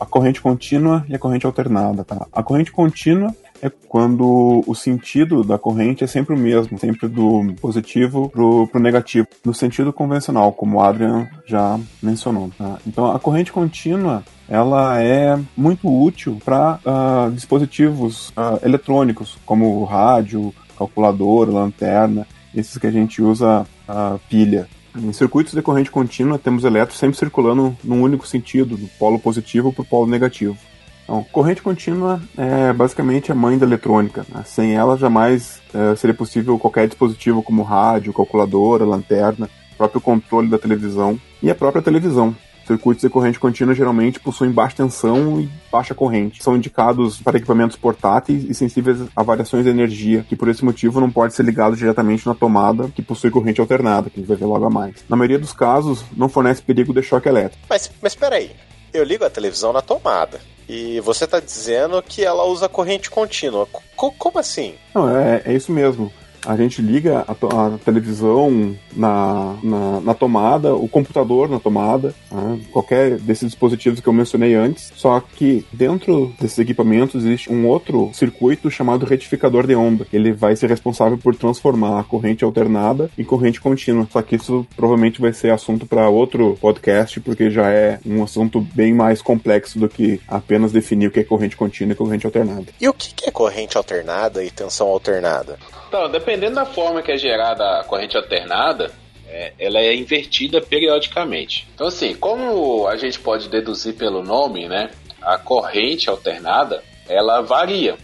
a, 0.00 0.06
corrente 0.06 0.40
contínua 0.40 1.04
e 1.08 1.14
a 1.14 1.18
corrente 1.18 1.46
alternada. 1.46 2.04
Tá? 2.04 2.26
A 2.32 2.42
corrente 2.42 2.72
contínua 2.72 3.34
é 3.62 3.70
quando 3.88 4.62
o 4.66 4.74
sentido 4.74 5.42
da 5.42 5.58
corrente 5.58 6.04
é 6.04 6.06
sempre 6.06 6.34
o 6.34 6.38
mesmo, 6.38 6.78
sempre 6.78 7.08
do 7.08 7.54
positivo 7.60 8.28
pro, 8.28 8.66
pro 8.68 8.80
negativo, 8.80 9.26
no 9.44 9.52
sentido 9.52 9.92
convencional, 9.92 10.52
como 10.52 10.78
o 10.78 10.80
Adrian 10.80 11.28
já 11.46 11.78
mencionou. 12.02 12.50
Tá? 12.56 12.78
Então 12.86 13.10
a 13.10 13.18
corrente 13.18 13.52
contínua 13.52 14.24
ela 14.48 15.00
é 15.02 15.38
muito 15.56 15.88
útil 15.88 16.38
para 16.44 16.74
uh, 16.76 16.80
ah, 16.86 17.30
dispositivos 17.32 18.30
uh, 18.30 18.64
eletrônicos, 18.64 19.36
como 19.44 19.84
rádio, 19.84 20.54
calculador, 20.76 21.50
lanterna, 21.50 22.26
esses 22.54 22.78
que 22.78 22.86
a 22.86 22.90
gente 22.90 23.22
usa 23.22 23.66
uh, 23.88 24.18
pilha. 24.28 24.68
Em 24.96 25.12
circuitos 25.12 25.52
de 25.52 25.62
corrente 25.62 25.90
contínua, 25.90 26.38
temos 26.38 26.64
elétrons 26.64 26.98
sempre 26.98 27.16
circulando 27.16 27.76
num 27.84 28.02
único 28.02 28.26
sentido, 28.26 28.76
do 28.76 28.88
polo 28.98 29.18
positivo 29.18 29.72
para 29.72 29.82
o 29.82 29.86
polo 29.86 30.06
negativo. 30.06 30.56
Então, 31.04 31.24
corrente 31.32 31.62
contínua 31.62 32.20
é 32.36 32.72
basicamente 32.72 33.32
a 33.32 33.34
mãe 33.34 33.56
da 33.56 33.64
eletrônica. 33.64 34.26
Né? 34.28 34.42
Sem 34.44 34.74
ela, 34.74 34.96
jamais 34.96 35.60
é, 35.72 35.96
seria 35.96 36.14
possível 36.14 36.58
qualquer 36.58 36.86
dispositivo 36.86 37.42
como 37.42 37.62
rádio, 37.62 38.12
calculadora, 38.12 38.84
lanterna, 38.84 39.48
próprio 39.78 40.00
controle 40.00 40.48
da 40.48 40.58
televisão 40.58 41.18
e 41.42 41.50
a 41.50 41.54
própria 41.54 41.82
televisão. 41.82 42.36
Circuitos 42.68 43.00
de 43.00 43.08
corrente 43.08 43.40
contínua 43.40 43.74
geralmente 43.74 44.20
possuem 44.20 44.50
baixa 44.50 44.76
tensão 44.76 45.40
e 45.40 45.48
baixa 45.72 45.94
corrente. 45.94 46.42
São 46.42 46.54
indicados 46.54 47.18
para 47.18 47.38
equipamentos 47.38 47.78
portáteis 47.78 48.44
e 48.44 48.52
sensíveis 48.52 48.98
a 49.16 49.22
variações 49.22 49.64
de 49.64 49.70
energia, 49.70 50.22
que 50.28 50.36
por 50.36 50.48
esse 50.48 50.62
motivo 50.62 51.00
não 51.00 51.10
pode 51.10 51.32
ser 51.32 51.44
ligado 51.44 51.74
diretamente 51.74 52.26
na 52.26 52.34
tomada 52.34 52.90
que 52.94 53.00
possui 53.00 53.30
corrente 53.30 53.58
alternada, 53.58 54.10
que 54.10 54.16
a 54.16 54.20
gente 54.20 54.28
vai 54.28 54.36
ver 54.36 54.44
logo 54.44 54.66
a 54.66 54.70
mais. 54.70 54.96
Na 55.08 55.16
maioria 55.16 55.38
dos 55.38 55.54
casos, 55.54 56.04
não 56.14 56.28
fornece 56.28 56.60
perigo 56.60 56.92
de 56.92 57.00
choque 57.00 57.26
elétrico. 57.26 57.64
Mas, 57.70 57.90
mas 58.02 58.14
peraí, 58.14 58.50
eu 58.92 59.02
ligo 59.02 59.24
a 59.24 59.30
televisão 59.30 59.72
na 59.72 59.80
tomada. 59.80 60.38
E 60.68 61.00
você 61.00 61.24
está 61.24 61.40
dizendo 61.40 62.02
que 62.02 62.22
ela 62.22 62.44
usa 62.44 62.68
corrente 62.68 63.08
contínua. 63.08 63.66
C 63.72 64.12
como 64.18 64.38
assim? 64.38 64.74
Não, 64.94 65.08
é, 65.16 65.40
é 65.46 65.54
isso 65.54 65.72
mesmo 65.72 66.12
a 66.44 66.56
gente 66.56 66.82
liga 66.82 67.24
a, 67.26 67.32
a 67.32 67.78
televisão 67.78 68.76
na, 68.94 69.56
na, 69.62 70.00
na, 70.00 70.14
tomada, 70.14 70.74
o 70.74 70.88
computador 70.88 71.48
na 71.48 71.58
tomada, 71.58 72.14
né? 72.30 72.60
qualquer 72.72 73.18
desses 73.18 73.50
dispositivos 73.50 74.00
que 74.00 74.08
eu 74.08 74.12
mencionei 74.12 74.54
antes. 74.54 74.92
Só 74.94 75.20
que 75.20 75.64
dentro 75.72 76.32
desses 76.40 76.58
equipamentos 76.58 77.24
existe 77.24 77.52
um 77.52 77.66
outro 77.66 78.10
circuito 78.12 78.70
chamado 78.70 79.06
retificador 79.06 79.66
de 79.66 79.74
onda. 79.74 80.06
Ele 80.12 80.32
vai 80.32 80.56
ser 80.56 80.68
responsável 80.68 81.18
por 81.18 81.34
transformar 81.34 82.00
a 82.00 82.04
corrente 82.04 82.44
alternada 82.44 83.10
em 83.18 83.24
corrente 83.24 83.60
contínua. 83.60 84.06
Só 84.10 84.22
que 84.22 84.36
isso 84.36 84.66
provavelmente 84.76 85.20
vai 85.20 85.32
ser 85.32 85.52
assunto 85.52 85.86
para 85.86 86.08
outro 86.08 86.56
podcast, 86.60 87.20
porque 87.20 87.50
já 87.50 87.70
é 87.70 87.98
um 88.04 88.22
assunto 88.22 88.60
bem 88.60 88.92
mais 88.92 89.22
complexo 89.22 89.78
do 89.78 89.88
que 89.88 90.20
apenas 90.26 90.72
definir 90.72 91.08
o 91.08 91.10
que 91.10 91.20
é 91.20 91.24
corrente 91.24 91.56
contínua 91.56 91.92
e 91.92 91.96
corrente 91.96 92.26
alternada. 92.26 92.66
E 92.80 92.88
o 92.88 92.92
que 92.92 93.28
é 93.28 93.30
corrente 93.30 93.76
alternada 93.76 94.42
e 94.44 94.50
tensão 94.50 94.88
alternada? 94.88 95.58
Então, 95.88 96.10
dependendo 96.28 96.56
da 96.56 96.66
forma 96.66 97.00
que 97.00 97.10
é 97.10 97.16
gerada 97.16 97.80
a 97.80 97.84
corrente 97.84 98.14
alternada, 98.14 98.92
é, 99.26 99.54
ela 99.58 99.78
é 99.78 99.94
invertida 99.94 100.60
periodicamente. 100.60 101.66
Então, 101.74 101.86
assim, 101.86 102.14
como 102.14 102.86
a 102.86 102.98
gente 102.98 103.18
pode 103.18 103.48
deduzir 103.48 103.94
pelo 103.94 104.22
nome, 104.22 104.68
né, 104.68 104.90
a 105.22 105.38
corrente 105.38 106.10
alternada, 106.10 106.84
ela 107.08 107.40
varia. 107.40 107.96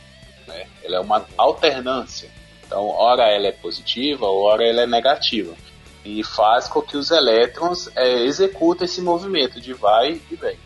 Né? 0.48 0.66
Ela 0.82 0.96
é 0.96 1.00
uma 1.00 1.26
alternância. 1.36 2.30
Então, 2.66 2.86
ora 2.88 3.24
ela 3.24 3.46
é 3.46 3.52
positiva, 3.52 4.24
ora 4.26 4.66
ela 4.66 4.80
é 4.80 4.86
negativa. 4.86 5.54
E 6.02 6.24
faz 6.24 6.66
com 6.66 6.80
que 6.80 6.96
os 6.96 7.10
elétrons 7.10 7.90
é, 7.94 8.24
executem 8.24 8.86
esse 8.86 9.02
movimento 9.02 9.60
de 9.60 9.74
vai 9.74 10.18
e 10.30 10.34
vem. 10.34 10.56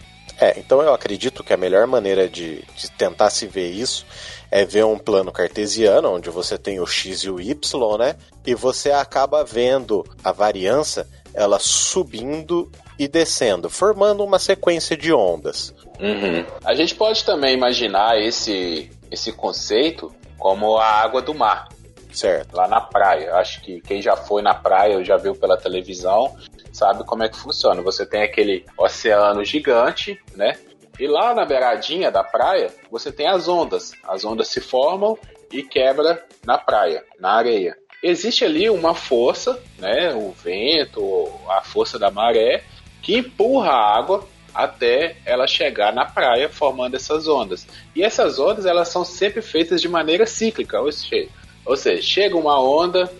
É, 0.40 0.58
então 0.58 0.80
eu 0.80 0.94
acredito 0.94 1.42
que 1.42 1.52
a 1.52 1.56
melhor 1.56 1.86
maneira 1.86 2.28
de, 2.28 2.62
de 2.76 2.90
tentar 2.92 3.30
se 3.30 3.46
ver 3.46 3.70
isso 3.70 4.06
é 4.50 4.64
ver 4.64 4.84
um 4.84 4.96
plano 4.96 5.32
cartesiano, 5.32 6.14
onde 6.14 6.30
você 6.30 6.56
tem 6.56 6.80
o 6.80 6.86
x 6.86 7.24
e 7.24 7.30
o 7.30 7.40
y, 7.40 7.98
né? 7.98 8.16
E 8.46 8.54
você 8.54 8.92
acaba 8.92 9.44
vendo 9.44 10.04
a 10.22 10.30
variância 10.32 11.06
ela 11.34 11.58
subindo 11.58 12.70
e 12.98 13.06
descendo, 13.06 13.68
formando 13.68 14.24
uma 14.24 14.38
sequência 14.38 14.96
de 14.96 15.12
ondas. 15.12 15.74
Uhum. 16.00 16.44
A 16.64 16.74
gente 16.74 16.94
pode 16.94 17.24
também 17.24 17.54
imaginar 17.54 18.20
esse, 18.20 18.90
esse 19.10 19.32
conceito 19.32 20.12
como 20.38 20.78
a 20.78 20.86
água 20.86 21.20
do 21.20 21.34
mar. 21.34 21.68
Certo. 22.12 22.56
Lá 22.56 22.66
na 22.66 22.80
praia. 22.80 23.34
Acho 23.34 23.60
que 23.60 23.80
quem 23.80 24.00
já 24.00 24.16
foi 24.16 24.42
na 24.42 24.54
praia 24.54 24.96
ou 24.96 25.04
já 25.04 25.16
viu 25.16 25.34
pela 25.34 25.56
televisão 25.56 26.36
sabe 26.78 27.04
como 27.04 27.24
é 27.24 27.28
que 27.28 27.36
funciona. 27.36 27.82
Você 27.82 28.06
tem 28.06 28.22
aquele 28.22 28.64
oceano 28.78 29.44
gigante, 29.44 30.20
né? 30.36 30.56
E 30.98 31.06
lá 31.06 31.34
na 31.34 31.44
beiradinha 31.44 32.10
da 32.10 32.24
praia, 32.24 32.72
você 32.90 33.10
tem 33.12 33.26
as 33.26 33.48
ondas. 33.48 33.92
As 34.04 34.24
ondas 34.24 34.48
se 34.48 34.60
formam 34.60 35.18
e 35.52 35.62
quebra 35.62 36.24
na 36.44 36.56
praia, 36.56 37.04
na 37.18 37.32
areia. 37.32 37.76
Existe 38.02 38.44
ali 38.44 38.70
uma 38.70 38.94
força, 38.94 39.60
né, 39.78 40.14
o 40.14 40.30
vento, 40.30 41.28
a 41.48 41.62
força 41.62 41.98
da 41.98 42.10
maré, 42.10 42.62
que 43.02 43.16
empurra 43.16 43.70
a 43.70 43.98
água 43.98 44.26
até 44.54 45.16
ela 45.24 45.46
chegar 45.46 45.92
na 45.92 46.04
praia, 46.04 46.48
formando 46.48 46.94
essas 46.94 47.26
ondas. 47.26 47.66
E 47.94 48.02
essas 48.02 48.38
ondas 48.38 48.66
elas 48.66 48.88
são 48.88 49.04
sempre 49.04 49.42
feitas 49.42 49.80
de 49.80 49.88
maneira 49.88 50.26
cíclica, 50.26 50.80
ou 50.80 51.76
seja, 51.76 52.02
chega 52.02 52.36
uma 52.36 52.60
onda, 52.60 53.12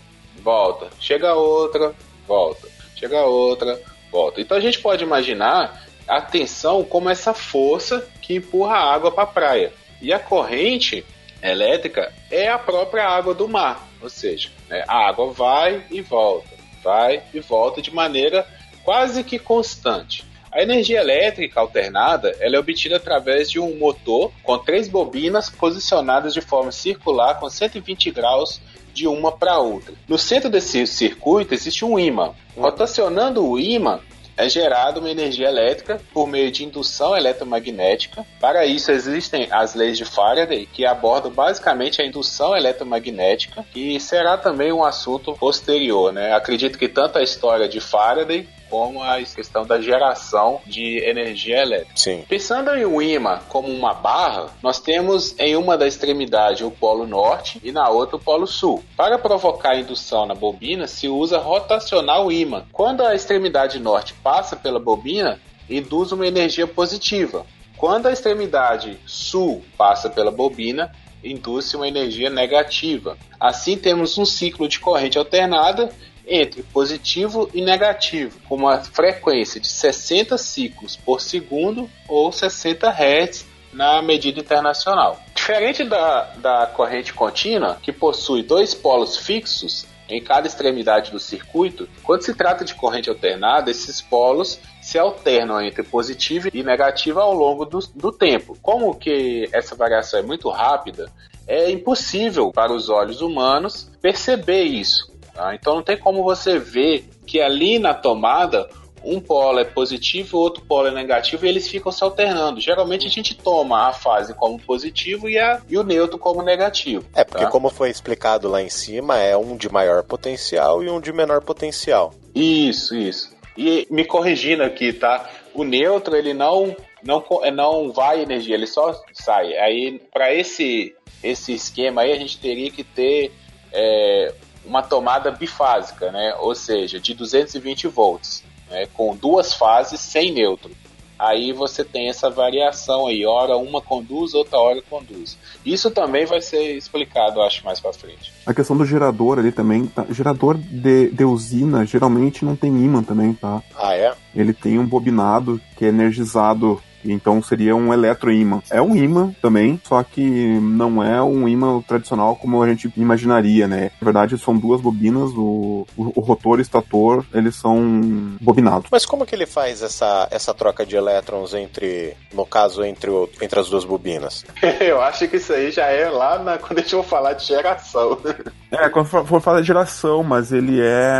volta, 0.43 0.89
chega 1.01 1.35
outra, 1.35 1.93
volta, 2.27 2.69
chega 2.99 3.25
outra, 3.25 3.81
volta. 4.11 4.41
Então 4.41 4.57
a 4.57 4.61
gente 4.61 4.81
pode 4.81 5.05
imaginar 5.05 5.87
a 6.07 6.21
tensão 6.21 6.83
como 6.83 7.11
essa 7.11 7.35
força 7.35 8.07
que 8.23 8.35
empurra 8.35 8.77
a 8.77 8.95
água 8.95 9.13
para 9.13 9.25
a 9.25 9.27
praia. 9.27 9.73
E 10.01 10.13
a 10.13 10.19
corrente 10.19 11.05
elétrica 11.43 12.13
é 12.31 12.49
a 12.49 12.59
própria 12.59 13.07
água 13.07 13.35
do 13.35 13.49
mar, 13.49 13.87
ou 14.01 14.09
seja, 14.09 14.51
né, 14.69 14.85
a 14.89 15.09
água 15.09 15.33
vai 15.33 15.85
e 15.91 16.01
volta, 16.01 16.49
vai 16.83 17.23
e 17.33 17.41
volta 17.41 17.81
de 17.81 17.95
maneira 17.95 18.47
quase 18.83 19.23
que 19.23 19.39
constante. 19.39 20.27
A 20.51 20.63
energia 20.63 21.01
elétrica 21.01 21.61
alternada 21.61 22.35
ela 22.41 22.57
é 22.57 22.59
obtida 22.59 22.97
através 22.97 23.51
de 23.51 23.61
um 23.61 23.77
motor 23.77 24.33
com 24.43 24.59
três 24.59 24.89
bobinas 24.89 25.51
posicionadas 25.51 26.33
de 26.33 26.41
forma 26.41 26.73
circular 26.73 27.39
com 27.39 27.51
120 27.51 28.11
graus 28.11 28.61
de 28.99 29.07
uma 29.07 29.31
para 29.31 29.59
outra. 29.59 29.95
No 30.09 30.19
centro 30.19 30.51
desse 30.51 30.85
circuito 30.87 31.55
existe 31.55 31.85
um 31.85 31.99
ímã. 31.99 32.35
Rotacionando 32.57 33.47
o 33.47 33.59
ímã, 33.59 34.01
é 34.37 34.49
gerada 34.49 35.01
uma 35.01 35.11
energia 35.11 35.49
elétrica 35.49 36.01
por 36.13 36.29
meio 36.29 36.51
de 36.51 36.65
indução 36.65 37.17
eletromagnética. 37.17 38.25
Para 38.41 38.65
isso 38.67 38.91
existem 38.91 39.49
as 39.51 39.75
leis 39.75 39.97
de 39.99 40.05
Faraday, 40.05 40.67
que 40.67 40.87
abordam 40.87 41.31
basicamente 41.31 42.01
a 42.01 42.07
indução 42.07 42.57
eletromagnética, 42.57 43.65
que 43.73 43.99
será 43.99 44.37
também 44.37 44.73
um 44.73 44.85
assunto 44.85 45.33
posterior. 45.35 46.13
Né? 46.13 46.33
Acredito 46.33 46.79
que 46.79 46.89
tanto 46.89 47.19
a 47.19 47.23
história 47.23 47.69
de 47.69 47.81
Faraday 47.81 48.49
como 48.71 49.03
a 49.03 49.21
questão 49.23 49.67
da 49.67 49.81
geração 49.81 50.61
de 50.67 50.99
energia 50.99 51.63
elétrica. 51.63 51.93
Sim. 51.95 52.25
Pensando 52.29 52.71
em 52.75 52.85
um 52.85 53.01
imã 53.01 53.41
como 53.49 53.69
uma 53.69 53.95
barra, 53.95 54.49
nós 54.63 54.81
temos 54.81 55.35
em 55.39 55.57
uma 55.57 55.77
da 55.77 55.87
extremidade 55.87 56.65
o 56.65 56.71
polo 56.71 57.07
norte 57.07 57.61
e 57.63 57.73
na 57.73 57.89
outra 57.89 58.17
o 58.17 58.21
polo 58.21 58.47
sul. 58.47 58.85
Para 58.97 59.19
provocar 59.19 59.77
indução 59.77 60.27
na 60.27 60.35
bobina, 60.35 60.87
se 60.87 61.09
usa 61.09 61.39
rotacionar 61.39 62.25
o 62.25 62.33
imã. 62.33 62.65
Quando 62.73 63.03
a 63.03 63.15
extremidade 63.15 63.79
norte 63.79 64.15
passa 64.15 64.57
pela 64.57 64.79
bobina, 64.79 65.41
induz 65.69 66.13
uma 66.13 66.27
energia 66.27 66.67
positiva. 66.67 67.45
Quando 67.77 68.07
a 68.07 68.13
extremidade 68.13 68.99
sul 69.07 69.63
passa 69.77 70.11
pela 70.11 70.31
bobina, 70.31 70.93
induz 71.23 71.73
uma 71.75 71.87
energia 71.87 72.31
negativa. 72.31 73.17
Assim, 73.39 73.77
temos 73.77 74.19
um 74.19 74.25
ciclo 74.25 74.69
de 74.69 74.81
corrente 74.81 75.19
alternada 75.19 75.91
entre 76.29 76.63
positivo 76.63 77.49
e 77.55 77.63
negativo, 77.63 78.39
com 78.49 78.57
uma 78.57 78.79
frequência 78.79 79.61
de 79.61 79.67
60 79.67 80.37
ciclos 80.37 80.97
por 80.97 81.21
segundo 81.21 81.89
ou 82.07 82.31
60 82.31 82.89
Hz 82.89 83.47
na 83.73 84.03
medida 84.03 84.41
internacional. 84.41 85.21
Diferente 85.35 85.85
da, 85.85 86.35
da 86.37 86.67
corrente 86.67 87.13
contínua, 87.15 87.79
que 87.83 87.93
possui 87.93 88.43
dois 88.43 88.75
polos 88.75 89.17
fixos 89.17 89.87
em 90.09 90.23
cada 90.23 90.47
extremidade 90.47 91.11
do 91.11 91.21
circuito, 91.21 91.89
quando 92.03 92.23
se 92.23 92.35
trata 92.35 92.65
de 92.65 92.75
corrente 92.75 93.11
alternada, 93.11 93.71
esses 93.71 94.01
polos 94.01 94.59
se 94.81 94.99
alternam 94.99 95.61
entre 95.61 95.83
positivo 95.83 96.49
e 96.53 96.63
negativo 96.63 97.21
ao 97.21 97.35
longo 97.35 97.67
do, 97.67 97.79
do 97.95 98.11
tempo. 98.11 98.57
Como 98.63 98.95
que 98.95 99.49
essa 99.53 99.75
variação 99.75 100.21
é 100.21 100.23
muito 100.23 100.49
rápida, 100.49 101.13
é 101.47 101.71
impossível 101.71 102.51
para 102.51 102.73
os 102.73 102.89
olhos 102.89 103.21
humanos 103.21 103.91
perceber 104.01 104.63
isso. 104.63 105.18
Tá? 105.39 105.55
Então 105.55 105.77
não 105.77 105.83
tem 105.85 105.97
como 105.97 106.25
você 106.25 106.59
ver 106.59 107.09
que 107.25 107.41
ali 107.41 107.79
na 107.79 107.95
tomada 107.95 108.69
um 109.05 109.21
polo 109.21 109.61
é 109.61 109.65
positivo, 109.65 110.37
outro 110.37 110.65
polo 110.65 110.89
é 110.89 110.91
negativo 110.91 111.47
e 111.47 111.49
eles 111.49 111.69
ficam 111.69 111.93
se 111.93 112.03
alternando. 112.03 112.61
Geralmente 112.61 113.07
a 113.07 113.09
gente 113.09 113.37
toma 113.37 113.87
a 113.87 113.93
fase 113.93 114.35
como 114.35 114.59
positivo 114.59 115.29
e, 115.29 115.39
a, 115.39 115.63
e 115.69 115.79
o 115.79 115.85
neutro 115.85 116.19
como 116.19 116.43
negativo. 116.43 117.07
É, 117.15 117.23
porque 117.23 117.45
tá? 117.45 117.51
como 117.53 117.71
foi 117.71 117.89
explicado 117.89 118.49
lá 118.49 118.61
em 118.61 118.69
cima, 118.69 119.17
é 119.17 119.37
um 119.37 119.57
de 119.57 119.69
maior 119.69 120.03
potencial 120.03 120.83
e 120.83 120.91
um 120.91 121.01
de 121.01 121.13
menor 121.13 121.41
potencial. 121.41 122.13
Isso, 122.35 122.97
isso. 122.97 123.33
E 123.57 123.87
me 123.93 124.05
corrigindo 124.05 124.65
aqui, 124.65 124.93
tá? 124.93 125.31
O 125.55 125.63
neutro, 125.63 126.17
ele 126.17 126.35
não 126.35 126.75
não 127.01 127.25
não 127.55 127.93
vai 127.93 128.23
energia, 128.23 128.57
ele 128.57 128.67
só 128.67 128.93
sai. 129.13 129.57
Aí 129.57 130.01
para 130.13 130.35
esse 130.35 130.97
esse 131.23 131.53
esquema 131.53 132.03
aí, 132.03 132.11
a 132.11 132.17
gente 132.17 132.41
teria 132.41 132.73
que 132.73 132.83
ter 132.83 133.31
é, 133.73 134.35
uma 134.69 134.83
tomada 134.83 135.31
bifásica, 135.31 136.13
né? 136.13 136.35
Ou 136.39 136.55
seja, 136.55 137.01
de 137.01 137.15
220 137.15 137.89
volts, 137.89 138.45
né? 138.71 138.87
com 138.93 139.17
duas 139.17 139.55
fases 139.55 139.99
sem 139.99 140.33
neutro. 140.33 140.71
Aí 141.19 141.53
você 141.53 141.83
tem 141.83 142.09
essa 142.09 142.31
variação 142.31 143.09
aí, 143.09 143.27
hora 143.27 143.57
uma 143.57 143.83
conduz, 143.83 144.35
outra 144.35 144.57
hora 144.59 144.81
conduz. 144.89 145.37
Isso 145.67 145.91
também 145.91 146.25
vai 146.25 146.41
ser 146.41 146.77
explicado, 146.77 147.43
acho, 147.43 147.65
mais 147.65 147.81
para 147.81 147.93
frente. 147.93 148.33
A 148.47 148.55
questão 148.55 148.77
do 148.77 148.87
gerador 148.87 149.41
ali 149.41 149.51
também, 149.51 149.87
tá? 149.87 150.07
gerador 150.11 150.57
de, 150.57 151.11
de 151.11 151.25
usina 151.25 151.85
geralmente 151.85 152.45
não 152.45 152.55
tem 152.55 152.71
ímã 152.71 153.03
também, 153.03 153.35
tá? 153.35 153.61
Ah, 153.77 153.97
é? 153.97 154.15
Ele 154.33 154.53
tem 154.53 154.79
um 154.79 154.87
bobinado 154.87 155.61
que 155.77 155.85
é 155.85 155.89
energizado 155.89 156.81
então 157.05 157.43
seria 157.43 157.75
um 157.75 157.93
eletroímã. 157.93 158.63
É 158.71 158.81
um 158.81 158.97
ímã 158.97 159.35
também, 159.41 159.81
só 159.85 160.03
que 160.03 160.59
não 160.61 161.03
é 161.03 161.23
um 161.23 161.49
ímã 161.49 161.81
tradicional 161.83 162.37
como 162.37 162.63
a 162.63 162.69
gente 162.69 162.93
imaginaria, 162.97 163.67
né? 163.67 163.91
Na 164.01 164.05
verdade, 164.05 164.39
são 164.39 164.57
duas 164.57 164.81
bobinas, 164.81 165.31
o, 165.31 165.87
o, 165.97 166.13
o 166.17 166.21
rotor 166.21 166.59
e 166.59 166.61
o 166.61 166.63
estator, 166.63 167.25
eles 167.33 167.57
são 167.57 168.37
bobinados. 168.41 168.89
Mas 168.91 169.07
como 169.07 169.27
que 169.27 169.35
ele 169.35 169.47
faz 169.47 169.83
essa, 169.83 170.29
essa 170.31 170.55
troca 170.55 170.85
de 170.85 170.97
elétrons 170.97 171.55
entre, 171.55 172.17
no 172.33 172.47
caso, 172.47 172.85
entre, 172.85 173.11
o, 173.11 173.29
entre 173.41 173.61
as 173.61 173.69
duas 173.69 173.85
bobinas? 173.85 174.45
Eu 174.81 175.01
acho 175.01 175.29
que 175.29 175.37
isso 175.37 175.53
aí 175.53 175.71
já 175.71 175.87
é 175.87 176.09
lá 176.09 176.39
na, 176.39 176.59
quando 176.59 176.79
a 176.79 176.83
gente 176.83 176.95
for 176.95 177.05
falar 177.05 177.35
de 177.35 177.47
geração. 177.47 178.19
É, 178.71 178.89
quando 178.91 179.07
for 179.07 179.41
falar 179.41 179.63
de 179.63 179.67
geração, 179.67 180.23
mas 180.23 180.53
ele 180.53 180.79
é 180.81 181.17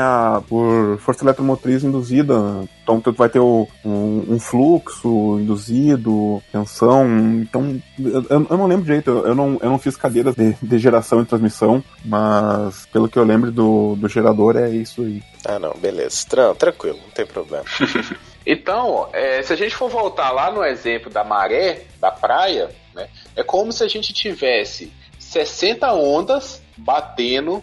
por 0.49 0.99
força 0.99 1.25
eletromotriz 1.25 1.83
induzida. 1.83 2.35
Então 2.83 3.01
tu 3.01 3.13
vai 3.13 3.29
ter 3.29 3.39
o, 3.39 3.67
um, 3.83 4.35
um, 4.35 4.39
fluxo 4.39 5.39
induzido, 5.41 6.43
tensão. 6.53 7.07
Então, 7.41 7.81
eu, 7.99 8.25
eu 8.29 8.57
não 8.57 8.67
lembro 8.67 8.85
direito, 8.85 9.11
eu 9.11 9.35
não, 9.35 9.59
eu 9.63 9.71
não 9.71 9.79
fiz 9.79 9.97
cadeiras 9.97 10.35
de, 10.35 10.55
de 10.61 10.79
geração 10.79 11.23
e 11.23 11.27
transmissão, 11.27 11.83
mas 12.05 12.87
pelo 12.93 13.09
que 13.09 13.19
eu 13.19 13.25
lembro 13.25 13.51
do, 13.51 13.97
do 13.97 14.09
gerador 14.09 14.57
é 14.57 14.69
isso 14.69 15.01
aí. 15.01 15.23
Ah 15.47 15.59
não, 15.59 15.73
beleza. 15.73 16.27
Tran 16.29 16.55
tranquilo, 16.55 16.99
não 17.03 17.11
tem 17.11 17.27
problema. 17.27 17.65
então, 18.45 19.09
é, 19.15 19.43
se 19.43 19.55
a 19.55 19.57
gente 19.57 19.75
for 19.75 19.89
voltar 19.89 20.31
lá 20.33 20.51
no 20.51 20.63
exemplo 20.63 21.11
da 21.11 21.25
maré, 21.25 21.85
da 21.99 22.11
praia, 22.11 22.69
né, 22.95 23.09
é 23.35 23.43
como 23.43 23.73
se 23.73 23.83
a 23.83 23.89
gente 23.89 24.13
tivesse 24.13 24.93
60 25.19 25.91
ondas 25.95 26.63
batendo 26.79 27.63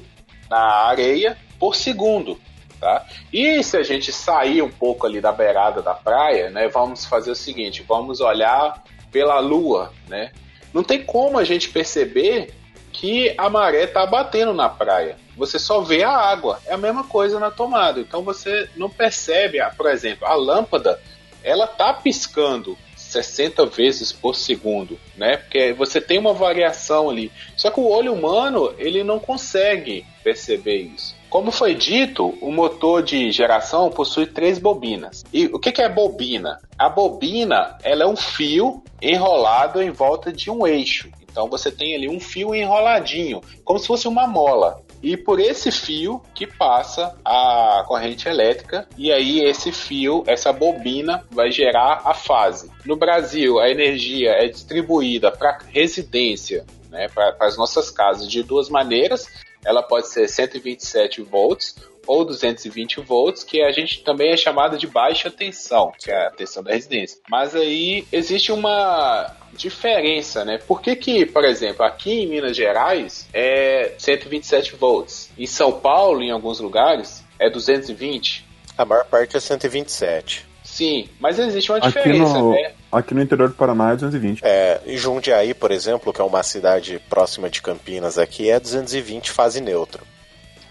na 0.50 0.88
areia 0.88 1.38
por 1.60 1.75
segundo. 1.75 2.39
Tá? 2.79 3.05
E 3.31 3.63
se 3.63 3.77
a 3.77 3.84
gente 3.84 4.12
sair 4.12 4.62
um 4.62 4.69
pouco 4.69 5.07
ali 5.07 5.19
da 5.22 5.31
beirada 5.31 5.81
da 5.81 5.93
praia, 5.93 6.50
né, 6.50 6.67
vamos 6.67 7.05
fazer 7.05 7.31
o 7.31 7.36
seguinte, 7.36 7.84
vamos 7.88 8.22
olhar 8.22 8.84
pela 9.12 9.39
lua, 9.39 9.93
né? 10.07 10.31
Não 10.74 10.84
tem 10.84 11.03
como 11.03 11.39
a 11.39 11.43
gente 11.45 11.69
perceber 11.69 12.53
que 12.91 13.34
a 13.38 13.50
maré 13.50 13.86
está 13.86 14.05
batendo 14.05 14.53
na 14.53 14.67
praia. 14.67 15.17
Você 15.38 15.57
só 15.57 15.81
vê 15.81 16.03
a 16.03 16.12
água. 16.12 16.60
É 16.65 16.74
a 16.74 16.77
mesma 16.77 17.03
coisa 17.03 17.39
na 17.39 17.50
tomada. 17.50 18.00
Então 18.00 18.24
você 18.24 18.69
não 18.75 18.89
percebe, 18.89 19.57
por 19.77 19.89
exemplo, 19.89 20.27
a 20.27 20.34
lâmpada, 20.34 21.00
ela 21.43 21.65
tá 21.65 21.93
piscando 21.93 22.77
60 23.15 23.65
vezes 23.67 24.12
por 24.12 24.36
segundo, 24.36 25.00
né? 25.15 25.38
Porque 25.38 25.72
você 25.74 26.01
tem 26.01 26.19
uma 26.19 26.34
variação 26.34 27.10
ali. 27.10 27.31
Só 27.55 27.72
que 27.72 27.79
o 27.79 27.88
olho 27.88 28.13
humano, 28.13 28.74
ele 28.77 29.03
não 29.03 29.19
consegue 29.19 30.05
perceber 30.24 30.77
isso. 30.77 31.15
Como 31.29 31.51
foi 31.51 31.75
dito, 31.75 32.38
o 32.41 32.51
motor 32.51 33.03
de 33.03 33.31
geração 33.31 33.89
possui 33.89 34.25
três 34.25 34.60
bobinas. 34.60 35.24
E 35.34 35.45
o 35.48 35.60
que 35.60 35.81
é 35.81 35.89
bobina? 35.89 36.60
A 36.77 36.89
bobina 36.89 37.77
ela 37.84 38.03
é 38.03 38.07
um 38.07 38.15
fio 38.15 38.84
enrolado 39.01 39.81
em 39.81 39.91
volta 39.91 40.31
de 40.31 40.50
um 40.50 40.65
eixo. 40.65 41.10
Então 41.29 41.50
você 41.50 41.69
tem 41.69 41.95
ali 41.95 42.07
um 42.07 42.19
fio 42.19 42.55
enroladinho, 42.55 43.41
como 43.63 43.79
se 43.79 43.88
fosse 43.88 44.07
uma 44.07 44.25
mola 44.25 44.85
e 45.05 45.15
por 45.15 45.39
esse 45.39 45.71
fio 45.71 46.19
que 46.33 46.47
passa 46.47 47.15
a 47.24 47.83
corrente 47.88 48.27
elétrica 48.27 48.88
e 48.97 49.12
aí 49.12 49.39
esse 49.39 49.71
fio, 49.71 50.24
essa 50.25 50.51
bobina 50.51 51.24
vai 51.29 51.51
gerar 51.51 52.01
a 52.03 52.15
fase. 52.15 52.71
No 52.83 52.95
Brasil, 52.95 53.59
a 53.59 53.69
energia 53.69 54.31
é 54.31 54.47
distribuída 54.47 55.31
para 55.31 55.59
residência, 55.71 56.65
né, 56.89 57.07
para 57.07 57.35
as 57.41 57.55
nossas 57.55 57.91
casas 57.91 58.27
de 58.27 58.41
duas 58.41 58.67
maneiras. 58.67 59.29
Ela 59.63 59.83
pode 59.83 60.07
ser 60.07 60.27
127 60.27 61.21
volts 61.21 61.75
ou 62.07 62.25
220 62.25 63.01
volts, 63.01 63.43
que 63.43 63.62
a 63.62 63.71
gente 63.71 64.03
também 64.03 64.31
é 64.31 64.38
chamada 64.38 64.75
de 64.75 64.88
baixa 64.88 65.29
tensão, 65.29 65.91
que 66.00 66.09
é 66.09 66.27
a 66.27 66.31
tensão 66.31 66.63
da 66.63 66.74
residência. 66.74 67.19
Mas 67.29 67.55
aí 67.55 68.07
existe 68.12 68.51
uma 68.51 69.31
diferença, 69.55 70.43
né? 70.45 70.57
Por 70.57 70.81
que 70.81 70.95
que, 70.95 71.25
por 71.25 71.43
exemplo, 71.45 71.85
aqui 71.85 72.24
em 72.24 72.27
Minas 72.27 72.55
Gerais 72.55 73.27
é 73.33 73.93
127 73.97 74.75
volts, 74.75 75.31
em 75.38 75.45
São 75.45 75.71
Paulo, 75.71 76.21
em 76.21 76.31
alguns 76.31 76.59
lugares, 76.59 77.24
é 77.39 77.50
220? 77.50 78.45
A 78.77 78.85
maior 78.85 79.05
parte 79.05 79.38
é 79.38 79.39
127. 79.39 80.45
Sim, 80.63 81.07
mas 81.19 81.39
existe 81.39 81.71
uma 81.71 81.79
diferença, 81.79 82.31
aqui 82.31 82.41
no, 82.41 82.51
né? 82.51 82.71
Aqui 82.91 83.13
no 83.13 83.21
interior 83.21 83.50
do 83.50 83.55
Paraná 83.55 83.91
é 83.91 83.95
220. 83.95 84.41
É, 84.43 84.81
em 84.85 84.97
Jundiaí, 84.97 85.53
por 85.53 85.71
exemplo, 85.71 86.12
que 86.12 86.19
é 86.19 86.24
uma 86.24 86.43
cidade 86.43 87.00
próxima 87.09 87.50
de 87.50 87.61
Campinas 87.61 88.18
aqui, 88.18 88.50
é 88.50 88.59
220 88.59 89.31
fase 89.31 89.61
neutro. 89.61 90.03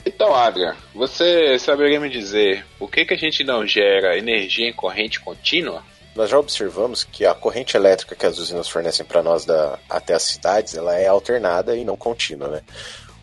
Então, 0.05 0.35
Adrian, 0.35 0.77
você 0.94 1.59
saberia 1.59 1.99
me 1.99 2.11
dizer 2.11 2.66
por 2.79 2.90
que, 2.90 3.07
que 3.07 3.14
a 3.14 3.16
gente 3.16 3.42
não 3.42 3.66
gera 3.66 4.18
energia 4.18 4.68
em 4.68 4.73
corrente 4.73 5.18
contínua? 5.20 5.83
Nós 6.14 6.31
já 6.31 6.38
observamos 6.38 7.03
que 7.03 7.27
a 7.27 7.35
corrente 7.35 7.77
elétrica 7.77 8.14
que 8.14 8.27
as 8.27 8.38
usinas 8.38 8.68
fornecem 8.68 9.05
para 9.05 9.22
nós 9.22 9.44
da, 9.44 9.79
até 9.90 10.14
as 10.14 10.22
cidades, 10.22 10.74
ela 10.74 10.94
é 10.94 11.09
alternada 11.09 11.77
e 11.77 11.85
não 11.85 11.96
contínua, 11.96 12.48
né? 12.48 12.62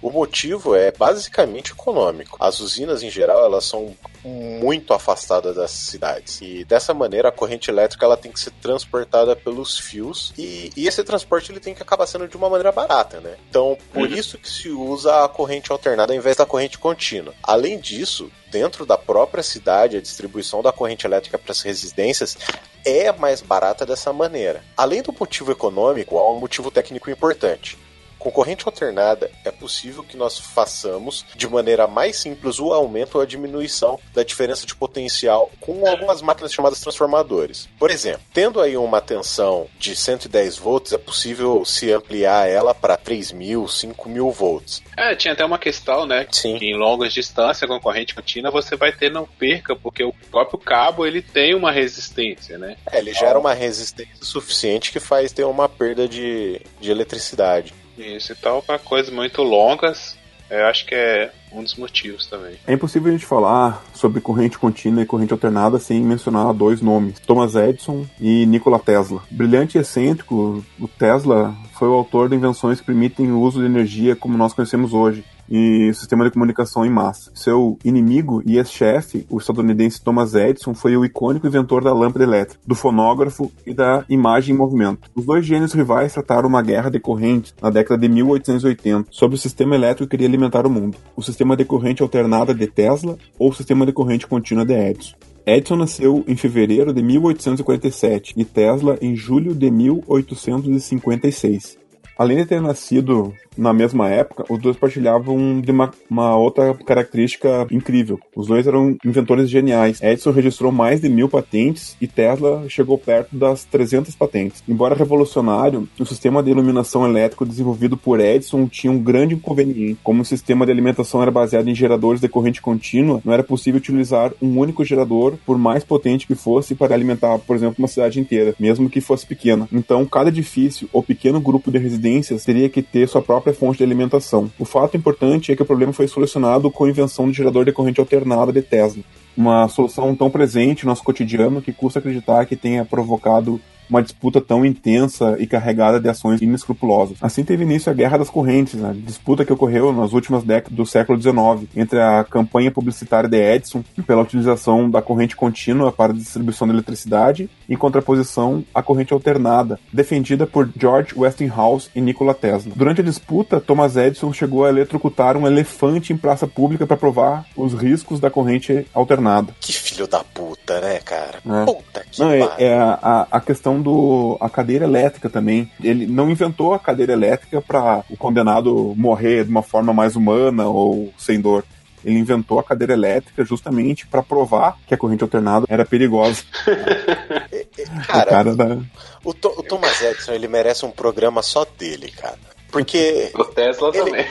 O 0.01 0.09
motivo 0.09 0.75
é 0.75 0.91
basicamente 0.91 1.71
econômico. 1.71 2.35
As 2.39 2.59
usinas, 2.59 3.03
em 3.03 3.09
geral, 3.09 3.45
elas 3.45 3.65
são 3.65 3.95
muito 4.23 4.93
afastadas 4.93 5.55
das 5.55 5.71
cidades. 5.71 6.39
E 6.41 6.63
dessa 6.63 6.93
maneira, 6.93 7.29
a 7.29 7.31
corrente 7.31 7.69
elétrica 7.69 8.05
ela 8.05 8.17
tem 8.17 8.31
que 8.31 8.39
ser 8.39 8.51
transportada 8.51 9.35
pelos 9.35 9.77
fios. 9.77 10.33
E, 10.37 10.71
e 10.75 10.87
esse 10.87 11.03
transporte 11.03 11.51
ele 11.51 11.59
tem 11.59 11.75
que 11.75 11.83
acabar 11.83 12.07
sendo 12.07 12.27
de 12.27 12.35
uma 12.35 12.49
maneira 12.49 12.71
barata, 12.71 13.19
né? 13.19 13.35
Então, 13.49 13.77
por 13.93 14.07
uhum. 14.07 14.15
isso 14.15 14.37
que 14.37 14.49
se 14.49 14.69
usa 14.69 15.23
a 15.23 15.29
corrente 15.29 15.71
alternada 15.71 16.13
ao 16.13 16.17
invés 16.17 16.37
da 16.37 16.45
corrente 16.45 16.79
contínua. 16.79 17.33
Além 17.43 17.79
disso, 17.79 18.31
dentro 18.49 18.85
da 18.85 18.97
própria 18.97 19.43
cidade, 19.43 19.97
a 19.97 20.01
distribuição 20.01 20.61
da 20.61 20.71
corrente 20.71 21.05
elétrica 21.05 21.37
para 21.37 21.51
as 21.51 21.61
residências 21.61 22.37
é 22.83 23.11
mais 23.11 23.41
barata 23.41 23.85
dessa 23.85 24.11
maneira. 24.11 24.63
Além 24.75 25.01
do 25.01 25.13
motivo 25.17 25.51
econômico, 25.51 26.17
há 26.17 26.31
um 26.31 26.39
motivo 26.39 26.71
técnico 26.71 27.09
importante. 27.09 27.77
Com 28.21 28.29
corrente 28.29 28.65
alternada, 28.67 29.31
é 29.43 29.49
possível 29.49 30.03
que 30.03 30.15
nós 30.15 30.37
façamos 30.37 31.25
de 31.35 31.49
maneira 31.49 31.87
mais 31.87 32.17
simples 32.17 32.59
o 32.59 32.71
aumento 32.71 33.15
ou 33.15 33.21
a 33.21 33.25
diminuição 33.25 33.99
da 34.13 34.21
diferença 34.21 34.67
de 34.67 34.75
potencial 34.75 35.49
com 35.59 35.87
algumas 35.87 36.21
máquinas 36.21 36.53
chamadas 36.53 36.79
transformadores. 36.79 37.67
Por 37.79 37.89
exemplo, 37.89 38.21
tendo 38.31 38.61
aí 38.61 38.77
uma 38.77 39.01
tensão 39.01 39.67
de 39.79 39.95
110 39.95 40.55
volts, 40.59 40.93
é 40.93 40.99
possível 40.99 41.65
se 41.65 41.91
ampliar 41.91 42.47
ela 42.47 42.75
para 42.75 42.95
3.000, 42.95 43.65
5.000 43.65 44.31
volts. 44.31 44.83
É, 44.95 45.15
tinha 45.15 45.33
até 45.33 45.43
uma 45.43 45.57
questão, 45.57 46.05
né? 46.05 46.27
Sim. 46.31 46.59
Que 46.59 46.65
em 46.65 46.77
longas 46.77 47.15
distâncias 47.15 47.67
com 47.67 47.79
corrente 47.79 48.13
contínua 48.13 48.51
você 48.51 48.75
vai 48.75 48.91
ter 48.91 49.09
não 49.09 49.25
perca, 49.25 49.75
porque 49.75 50.03
o 50.03 50.13
próprio 50.29 50.59
cabo 50.59 51.07
ele 51.07 51.23
tem 51.23 51.55
uma 51.55 51.71
resistência, 51.71 52.59
né? 52.59 52.77
É, 52.91 52.99
ele 52.99 53.15
gera 53.15 53.39
uma 53.39 53.55
resistência 53.55 54.13
suficiente 54.21 54.91
que 54.91 54.99
faz 54.99 55.31
ter 55.31 55.43
uma 55.43 55.67
perda 55.67 56.07
de, 56.07 56.61
de 56.79 56.91
eletricidade. 56.91 57.80
Isso, 58.01 58.33
então 58.33 58.61
para 58.61 58.79
coisas 58.79 59.13
muito 59.13 59.41
longas, 59.43 60.17
eu 60.49 60.65
acho 60.65 60.85
que 60.85 60.93
é 60.93 61.31
um 61.53 61.63
dos 61.63 61.75
motivos 61.75 62.25
também. 62.25 62.55
É 62.67 62.73
impossível 62.73 63.09
a 63.09 63.11
gente 63.13 63.25
falar 63.25 63.83
sobre 63.93 64.19
corrente 64.19 64.59
contínua 64.59 65.01
e 65.01 65.05
corrente 65.05 65.31
alternada 65.31 65.79
sem 65.79 66.01
mencionar 66.01 66.53
dois 66.53 66.81
nomes: 66.81 67.19
Thomas 67.19 67.55
Edison 67.55 68.05
e 68.19 68.45
Nikola 68.45 68.77
Tesla. 68.77 69.23
Brilhante 69.31 69.77
e 69.77 69.81
excêntrico, 69.81 70.63
o 70.79 70.87
Tesla 70.87 71.55
foi 71.79 71.87
o 71.87 71.93
autor 71.93 72.27
de 72.27 72.35
invenções 72.35 72.79
que 72.79 72.85
permitem 72.85 73.31
o 73.31 73.39
uso 73.39 73.59
de 73.59 73.65
energia 73.65 74.15
como 74.15 74.37
nós 74.37 74.53
conhecemos 74.53 74.93
hoje 74.93 75.23
e 75.51 75.93
sistema 75.93 76.23
de 76.23 76.31
comunicação 76.31 76.85
em 76.85 76.89
massa. 76.89 77.29
Seu 77.35 77.77
inimigo 77.83 78.41
e 78.45 78.57
ex-chefe, 78.57 79.25
o 79.29 79.37
estadunidense 79.37 80.01
Thomas 80.01 80.33
Edison, 80.33 80.73
foi 80.73 80.95
o 80.95 81.03
icônico 81.03 81.45
inventor 81.45 81.83
da 81.83 81.93
lâmpada 81.93 82.23
elétrica, 82.23 82.61
do 82.65 82.73
fonógrafo 82.73 83.51
e 83.65 83.73
da 83.73 84.05
imagem 84.07 84.55
em 84.55 84.57
movimento. 84.57 85.11
Os 85.13 85.25
dois 85.25 85.45
gênios 85.45 85.73
rivais 85.73 86.13
trataram 86.13 86.47
uma 86.47 86.61
guerra 86.61 86.89
decorrente 86.89 87.53
na 87.61 87.69
década 87.69 87.99
de 87.99 88.07
1880 88.07 89.09
sobre 89.11 89.35
o 89.35 89.39
sistema 89.39 89.75
elétrico 89.75 90.09
que 90.09 90.11
queria 90.11 90.27
alimentar 90.27 90.65
o 90.65 90.69
mundo: 90.69 90.97
o 91.15 91.21
sistema 91.21 91.57
de 91.57 91.65
corrente 91.65 92.01
alternada 92.01 92.53
de 92.53 92.67
Tesla 92.67 93.17
ou 93.37 93.49
o 93.49 93.53
sistema 93.53 93.85
de 93.85 93.91
corrente 93.91 94.25
contínua 94.25 94.63
de 94.63 94.73
Edison. 94.73 95.15
Edison 95.45 95.75
nasceu 95.75 96.23
em 96.27 96.35
fevereiro 96.35 96.93
de 96.93 97.01
1847 97.01 98.35
e 98.37 98.45
Tesla 98.45 98.97
em 99.01 99.15
julho 99.15 99.55
de 99.55 99.71
1856. 99.71 101.80
Além 102.17 102.37
de 102.37 102.45
ter 102.45 102.61
nascido 102.61 103.33
na 103.57 103.73
mesma 103.73 104.09
época, 104.09 104.45
os 104.49 104.59
dois 104.59 104.77
partilhavam 104.77 105.59
de 105.59 105.71
uma, 105.71 105.91
uma, 106.09 106.35
outra 106.35 106.73
característica 106.73 107.67
incrível. 107.69 108.19
Os 108.35 108.47
dois 108.47 108.65
eram 108.65 108.95
inventores 109.05 109.49
geniais. 109.49 110.01
Edison 110.01 110.31
registrou 110.31 110.71
mais 110.71 111.01
de 111.01 111.09
mil 111.09 111.27
patentes 111.27 111.97
e 111.99 112.07
Tesla 112.07 112.63
chegou 112.69 112.97
perto 112.97 113.35
das 113.35 113.65
300 113.65 114.15
patentes. 114.15 114.63
Embora 114.67 114.95
revolucionário, 114.95 115.87
o 115.99 116.05
sistema 116.05 116.41
de 116.41 116.49
iluminação 116.49 117.05
elétrico 117.05 117.45
desenvolvido 117.45 117.97
por 117.97 118.19
Edison 118.19 118.67
tinha 118.67 118.91
um 118.91 118.99
grande 118.99 119.35
inconveniente. 119.35 119.99
Como 120.03 120.21
o 120.21 120.25
sistema 120.25 120.65
de 120.65 120.71
alimentação 120.71 121.21
era 121.21 121.31
baseado 121.31 121.67
em 121.67 121.75
geradores 121.75 122.21
de 122.21 122.29
corrente 122.29 122.61
contínua, 122.61 123.21
não 123.25 123.33
era 123.33 123.43
possível 123.43 123.79
utilizar 123.79 124.31
um 124.41 124.57
único 124.57 124.85
gerador, 124.85 125.35
por 125.45 125.57
mais 125.57 125.83
potente 125.83 126.25
que 126.25 126.35
fosse, 126.35 126.73
para 126.73 126.95
alimentar, 126.95 127.37
por 127.39 127.55
exemplo, 127.55 127.75
uma 127.79 127.87
cidade 127.87 128.19
inteira, 128.19 128.55
mesmo 128.59 128.89
que 128.89 129.01
fosse 129.01 129.25
pequena. 129.25 129.67
Então, 129.71 130.05
cada 130.05 130.29
edifício 130.29 130.87
ou 130.93 131.03
pequeno 131.03 131.39
grupo 131.39 131.69
de 131.69 131.77
residências 132.11 132.43
teria 132.43 132.69
que 132.69 132.81
ter 132.81 133.07
sua 133.07 133.21
própria 133.21 133.53
fonte 133.53 133.77
de 133.77 133.83
alimentação. 133.83 134.51
O 134.59 134.65
fato 134.65 134.97
importante 134.97 135.51
é 135.51 135.55
que 135.55 135.61
o 135.61 135.65
problema 135.65 135.93
foi 135.93 136.07
solucionado 136.07 136.69
com 136.69 136.83
a 136.83 136.89
invenção 136.89 137.27
do 137.27 137.33
gerador 137.33 137.65
de 137.65 137.71
corrente 137.71 137.99
alternada 137.99 138.51
de 138.51 138.61
Tesla. 138.61 139.03
Uma 139.35 139.67
solução 139.69 140.13
tão 140.15 140.29
presente 140.29 140.85
no 140.85 140.89
nosso 140.89 141.03
cotidiano 141.03 141.61
que 141.61 141.71
custa 141.71 141.99
acreditar 141.99 142.45
que 142.45 142.55
tenha 142.55 142.83
provocado 142.83 143.59
uma 143.91 144.01
disputa 144.01 144.39
tão 144.39 144.65
intensa 144.65 145.35
e 145.37 145.45
carregada 145.45 145.99
de 145.99 146.09
ações 146.09 146.41
inescrupulosas. 146.41 147.17
Assim 147.21 147.43
teve 147.43 147.63
início 147.63 147.91
a 147.91 147.95
Guerra 147.95 148.17
das 148.17 148.29
Correntes, 148.29 148.75
né? 148.75 148.95
disputa 148.95 149.45
que 149.45 149.53
ocorreu 149.53 149.91
nas 149.91 150.13
últimas 150.13 150.43
décadas 150.43 150.75
do 150.75 150.85
século 150.85 151.21
XIX 151.21 151.69
entre 151.75 151.99
a 151.99 152.23
campanha 152.23 152.71
publicitária 152.71 153.29
de 153.29 153.37
Edison 153.37 153.83
pela 154.07 154.21
utilização 154.21 154.89
da 154.89 155.01
corrente 155.01 155.35
contínua 155.35 155.91
para 155.91 156.13
a 156.13 156.15
distribuição 156.15 156.67
de 156.67 156.73
eletricidade 156.73 157.49
em 157.69 157.75
contraposição 157.75 158.63
à 158.73 158.81
corrente 158.81 159.13
alternada, 159.13 159.79
defendida 159.91 160.47
por 160.47 160.69
George 160.77 161.13
Westinghouse 161.15 161.89
e 161.95 162.01
Nikola 162.01 162.33
Tesla. 162.33 162.73
Durante 162.75 163.01
a 163.01 163.03
disputa, 163.03 163.59
Thomas 163.59 163.95
Edison 163.95 164.31
chegou 164.33 164.65
a 164.65 164.69
eletrocutar 164.69 165.37
um 165.37 165.47
elefante 165.47 166.13
em 166.13 166.17
praça 166.17 166.47
pública 166.47 166.87
para 166.87 166.97
provar 166.97 167.45
os 167.55 167.73
riscos 167.73 168.19
da 168.19 168.29
corrente 168.29 168.85
alternada. 168.93 169.53
Que 169.59 169.73
filho 169.73 170.07
da 170.07 170.23
puta, 170.23 170.79
né, 170.79 170.99
cara? 170.99 171.39
É. 171.45 171.65
Puta 171.65 172.05
que 172.09 172.19
Não, 172.19 172.31
é, 172.31 172.39
é 172.57 172.77
a, 172.77 173.27
a 173.31 173.41
questão 173.41 173.80
do 173.81 174.37
a 174.39 174.49
cadeira 174.49 174.85
elétrica 174.85 175.29
também. 175.29 175.71
Ele 175.83 176.05
não 176.05 176.29
inventou 176.29 176.73
a 176.73 176.79
cadeira 176.79 177.13
elétrica 177.13 177.61
para 177.61 178.03
o 178.09 178.17
condenado 178.17 178.93
morrer 178.95 179.43
de 179.43 179.49
uma 179.49 179.63
forma 179.63 179.93
mais 179.93 180.15
humana 180.15 180.67
ou 180.67 181.13
sem 181.17 181.39
dor. 181.39 181.63
Ele 182.03 182.17
inventou 182.17 182.59
a 182.59 182.63
cadeira 182.63 182.93
elétrica 182.93 183.45
justamente 183.45 184.07
para 184.07 184.23
provar 184.23 184.77
que 184.87 184.93
a 184.93 184.97
corrente 184.97 185.23
alternada 185.23 185.65
era 185.69 185.85
perigosa. 185.85 186.43
cara, 188.07 188.23
o, 188.23 188.29
cara 188.29 188.55
da... 188.55 188.77
o, 189.23 189.29
o, 189.29 189.33
Thomas 189.63 190.01
Edison 190.01 190.33
ele 190.33 190.47
merece 190.47 190.85
um 190.85 190.91
programa 190.91 191.43
só 191.43 191.65
dele, 191.77 192.11
cara. 192.11 192.39
Porque. 192.71 193.31
o 193.35 193.45
Tesla 193.45 193.91
ele... 193.93 194.03
também. 194.03 194.25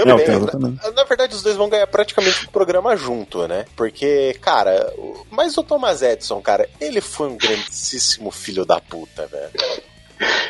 É, 0.00 0.50
também. 0.50 0.78
Na, 0.82 0.90
na, 0.90 1.04
verdade, 1.04 1.34
os 1.34 1.42
dois 1.42 1.56
vão 1.56 1.68
ganhar 1.68 1.86
praticamente 1.86 2.44
o 2.44 2.48
um 2.48 2.52
programa 2.52 2.96
junto, 2.96 3.46
né? 3.46 3.64
Porque, 3.76 4.36
cara, 4.40 4.92
mas 5.30 5.56
o 5.56 5.62
Thomas 5.62 6.02
Edison, 6.02 6.40
cara, 6.40 6.68
ele 6.80 7.00
foi 7.00 7.28
um 7.28 7.36
grandíssimo 7.36 8.30
filho 8.30 8.64
da 8.64 8.80
puta, 8.80 9.26
velho. 9.26 9.50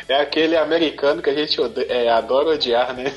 É 0.07 0.21
aquele 0.21 0.55
americano 0.55 1.21
que 1.21 1.29
a 1.29 1.35
gente 1.35 1.59
é, 1.89 2.09
adora 2.09 2.51
odiar, 2.51 2.95
né? 2.95 3.11